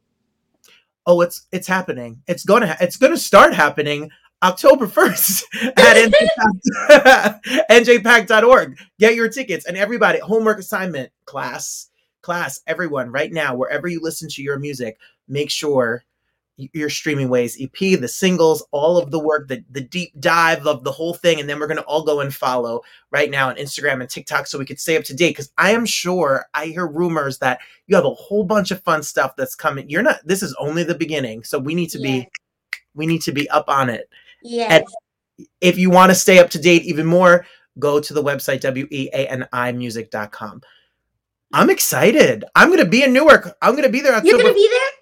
Oh, 1.11 1.23
it's 1.23 1.49
it's 1.51 1.67
happening. 1.67 2.23
It's 2.29 2.45
gonna 2.45 2.69
ha- 2.69 2.77
it's 2.81 2.97
gonna 2.97 3.17
start 3.17 3.53
happening 3.53 4.13
October 4.45 4.87
1st 4.87 5.43
at 5.77 7.43
njpac.org. 7.69 8.79
Get 9.01 9.17
your 9.17 9.29
tickets 9.29 9.67
and 9.67 9.77
everybody, 9.77 10.21
homework 10.21 10.61
assignment, 10.61 11.11
class, 11.25 11.89
class, 12.23 12.61
everyone, 12.69 13.11
right 13.11 13.33
now, 13.33 13.57
wherever 13.57 13.89
you 13.89 14.01
listen 14.01 14.29
to 14.29 14.43
your 14.43 14.57
music, 14.57 14.99
make 15.27 15.51
sure 15.51 16.05
your 16.73 16.91
streaming 16.91 17.29
Wé's 17.29 17.61
ep 17.61 18.01
the 18.01 18.09
singles 18.09 18.63
all 18.71 18.99
of 18.99 19.11
the 19.11 19.19
work 19.19 19.49
the, 19.49 19.65
the 19.71 19.81
deep 19.81 20.13
dive 20.21 20.67
of 20.67 20.85
the 20.85 20.93
whole 20.93 21.15
thing 21.15 21.41
and 21.41 21.49
then 21.49 21.59
we're 21.59 21.67
going 21.67 21.77
to 21.77 21.85
all 21.85 22.05
go 22.05 22.21
and 22.21 22.35
follow 22.35 22.83
right 23.11 23.31
now 23.31 23.49
on 23.49 23.57
instagram 23.57 24.01
and 24.01 24.11
tiktok 24.11 24.47
so 24.47 24.59
we 24.59 24.65
could 24.65 24.81
stay 24.81 24.97
up 24.97 25.05
to 25.05 25.15
date 25.15 25.31
because 25.31 25.53
i 25.59 25.71
am 25.71 25.87
sure 25.87 26.47
i 26.55 26.67
hear 26.67 26.87
rumors 26.87 27.39
that 27.39 27.61
you 27.91 27.97
have 27.97 28.05
a 28.05 28.15
whole 28.15 28.45
bunch 28.45 28.71
of 28.71 28.81
fun 28.83 29.03
stuff 29.03 29.35
that's 29.37 29.57
coming. 29.57 29.91
You're 29.91 30.03
not 30.03 30.21
this 30.25 30.45
is 30.45 30.55
only 30.61 30.85
the 30.85 30.95
beginning 30.95 31.43
so 31.43 31.59
we 31.59 31.75
need 31.75 31.91
to 31.91 31.99
be 31.99 32.29
we 32.95 33.05
need 33.05 33.23
to 33.23 33.33
be 33.33 33.51
up 33.51 33.69
on 33.69 33.91
it. 33.91 34.09
Yeah. 34.43 34.83
If 35.61 35.77
you 35.77 35.91
want 35.91 36.11
to 36.11 36.15
stay 36.15 36.39
up 36.39 36.51
to 36.51 36.61
date 36.61 36.85
even 36.85 37.05
more 37.05 37.45
go 37.81 37.99
to 37.99 38.15
the 38.15 38.23
website 38.23 38.61
w-e-a-n-i 38.61 39.73
music.com 39.73 40.61
i'm 41.53 41.71
excited. 41.71 42.45
I'm 42.55 42.69
going 42.69 42.79
to 42.79 42.85
be 42.85 43.03
in 43.03 43.13
newark. 43.13 43.57
I'm 43.61 43.73
going 43.73 43.85
to 43.85 43.91
be 43.91 44.01
there 44.01 44.15
October. 44.15 44.29
you're 44.29 44.43
going 44.43 44.55
to 44.55 44.61
be 44.61 44.69
there 44.71 45.00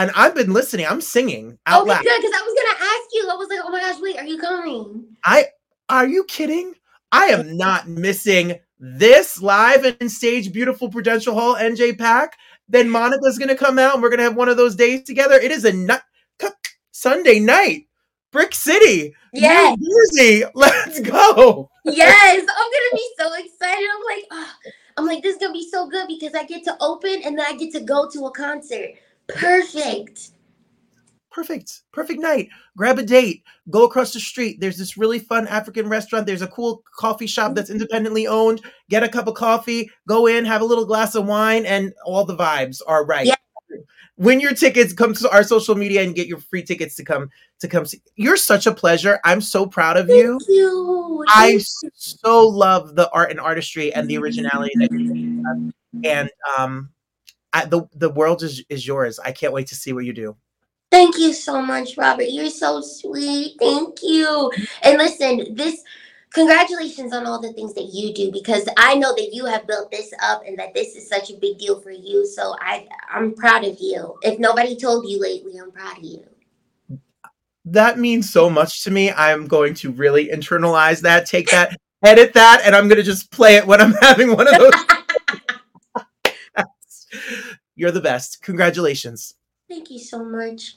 and 0.00 0.10
I've 0.16 0.34
been 0.34 0.52
listening. 0.52 0.86
I'm 0.86 1.00
singing 1.00 1.58
out 1.66 1.80
oh 1.80 1.82
okay, 1.82 1.90
loud. 1.90 2.02
good, 2.02 2.20
because 2.22 2.34
I 2.34 2.42
was 2.42 2.54
gonna 2.56 2.90
ask 2.90 3.08
you. 3.12 3.28
I 3.30 3.34
was 3.34 3.48
like, 3.48 3.60
oh 3.62 3.70
my 3.70 3.80
gosh, 3.80 4.00
wait, 4.00 4.18
are 4.18 4.26
you 4.26 4.38
coming? 4.38 5.04
I 5.24 5.46
are 5.88 6.06
you 6.06 6.24
kidding? 6.24 6.74
I 7.12 7.26
am 7.26 7.56
not 7.56 7.88
missing 7.88 8.58
this 8.78 9.42
live 9.42 9.84
and 9.84 10.10
stage 10.10 10.52
beautiful 10.52 10.88
Prudential 10.88 11.34
Hall 11.34 11.54
NJPAC. 11.54 12.28
Then 12.68 12.88
Monica's 12.88 13.38
gonna 13.38 13.56
come 13.56 13.78
out 13.78 13.94
and 13.94 14.02
we're 14.02 14.10
gonna 14.10 14.22
have 14.22 14.36
one 14.36 14.48
of 14.48 14.56
those 14.56 14.74
days 14.74 15.02
together. 15.02 15.34
It 15.34 15.50
is 15.50 15.64
a 15.64 15.72
night 15.72 16.00
Sunday 16.92 17.38
night. 17.38 17.86
Brick 18.32 18.54
City, 18.54 19.12
yes. 19.32 19.76
New 19.76 20.06
Jersey. 20.16 20.44
Let's 20.54 21.00
go. 21.00 21.68
Yes, 21.84 22.40
I'm 22.40 22.46
gonna 22.46 22.94
be 22.94 23.10
so 23.18 23.32
excited. 23.34 23.88
I'm 23.92 24.16
like, 24.16 24.24
oh, 24.30 24.52
I'm 24.96 25.06
like, 25.06 25.22
this 25.22 25.34
is 25.34 25.40
gonna 25.40 25.52
be 25.52 25.68
so 25.68 25.88
good 25.88 26.06
because 26.06 26.34
I 26.34 26.44
get 26.44 26.62
to 26.64 26.76
open 26.80 27.22
and 27.24 27.36
then 27.36 27.44
I 27.44 27.56
get 27.56 27.72
to 27.72 27.80
go 27.80 28.08
to 28.10 28.26
a 28.26 28.30
concert. 28.30 28.90
Perfect. 29.36 30.30
Perfect. 31.30 31.82
Perfect 31.92 32.20
night. 32.20 32.48
Grab 32.76 32.98
a 32.98 33.04
date. 33.04 33.44
Go 33.70 33.84
across 33.84 34.12
the 34.12 34.20
street. 34.20 34.60
There's 34.60 34.76
this 34.76 34.96
really 34.96 35.20
fun 35.20 35.46
African 35.46 35.88
restaurant. 35.88 36.26
There's 36.26 36.42
a 36.42 36.48
cool 36.48 36.82
coffee 36.96 37.28
shop 37.28 37.54
that's 37.54 37.70
independently 37.70 38.26
owned. 38.26 38.62
Get 38.88 39.04
a 39.04 39.08
cup 39.08 39.28
of 39.28 39.34
coffee, 39.34 39.90
go 40.08 40.26
in, 40.26 40.44
have 40.44 40.60
a 40.60 40.64
little 40.64 40.84
glass 40.84 41.14
of 41.14 41.26
wine, 41.26 41.66
and 41.66 41.92
all 42.04 42.24
the 42.24 42.36
vibes 42.36 42.80
are 42.86 43.04
right. 43.04 43.26
Yeah. 43.26 43.36
Win 44.16 44.40
your 44.40 44.52
tickets. 44.52 44.92
Come 44.92 45.14
to 45.14 45.30
our 45.30 45.44
social 45.44 45.74
media 45.74 46.02
and 46.02 46.14
get 46.14 46.26
your 46.26 46.40
free 46.40 46.62
tickets 46.62 46.94
to 46.96 47.04
come 47.04 47.30
to 47.60 47.68
come 47.68 47.86
see. 47.86 48.02
You're 48.16 48.36
such 48.36 48.66
a 48.66 48.74
pleasure. 48.74 49.20
I'm 49.24 49.40
so 49.40 49.66
proud 49.66 49.96
of 49.96 50.08
you. 50.08 50.38
Thank 50.40 50.48
you. 50.48 51.24
I 51.28 51.52
Thank 51.52 51.92
so 51.94 52.46
love 52.46 52.96
the 52.96 53.08
art 53.12 53.30
and 53.30 53.40
artistry 53.40 53.94
and 53.94 54.08
the 54.08 54.18
originality 54.18 54.72
that 54.76 54.92
you 54.92 55.42
have. 55.46 55.72
And 56.04 56.30
um, 56.58 56.90
I, 57.52 57.64
the 57.64 57.88
the 57.94 58.10
world 58.10 58.42
is 58.42 58.64
is 58.68 58.86
yours. 58.86 59.18
I 59.18 59.32
can't 59.32 59.52
wait 59.52 59.66
to 59.68 59.74
see 59.74 59.92
what 59.92 60.04
you 60.04 60.12
do. 60.12 60.36
Thank 60.90 61.18
you 61.18 61.32
so 61.32 61.62
much, 61.62 61.96
Robert. 61.96 62.30
You're 62.30 62.50
so 62.50 62.80
sweet. 62.80 63.56
Thank 63.60 63.98
you. 64.02 64.50
And 64.82 64.98
listen, 64.98 65.54
this 65.54 65.82
congratulations 66.32 67.12
on 67.12 67.26
all 67.26 67.40
the 67.40 67.52
things 67.52 67.74
that 67.74 67.90
you 67.92 68.12
do 68.12 68.30
because 68.32 68.68
I 68.76 68.94
know 68.94 69.14
that 69.14 69.30
you 69.32 69.46
have 69.46 69.66
built 69.66 69.90
this 69.90 70.12
up 70.22 70.42
and 70.46 70.58
that 70.58 70.74
this 70.74 70.96
is 70.96 71.08
such 71.08 71.30
a 71.30 71.36
big 71.36 71.58
deal 71.58 71.80
for 71.80 71.90
you. 71.90 72.26
So 72.26 72.56
I 72.60 72.88
I'm 73.12 73.34
proud 73.34 73.64
of 73.64 73.76
you. 73.80 74.16
If 74.22 74.38
nobody 74.38 74.76
told 74.76 75.08
you 75.08 75.20
lately, 75.20 75.58
I'm 75.58 75.70
proud 75.70 75.98
of 75.98 76.04
you. 76.04 76.24
That 77.66 77.98
means 77.98 78.32
so 78.32 78.50
much 78.50 78.82
to 78.84 78.90
me. 78.90 79.12
I'm 79.12 79.46
going 79.46 79.74
to 79.74 79.92
really 79.92 80.28
internalize 80.28 81.02
that, 81.02 81.26
take 81.26 81.50
that, 81.50 81.76
edit 82.02 82.32
that, 82.32 82.62
and 82.64 82.74
I'm 82.74 82.88
going 82.88 82.96
to 82.96 83.04
just 83.04 83.30
play 83.30 83.56
it 83.56 83.66
when 83.66 83.80
I'm 83.80 83.92
having 84.00 84.34
one 84.34 84.48
of 84.48 84.58
those 84.58 84.72
You're 87.80 87.90
the 87.90 88.02
best. 88.02 88.42
Congratulations. 88.42 89.36
Thank 89.66 89.90
you 89.90 89.98
so 89.98 90.22
much. 90.22 90.76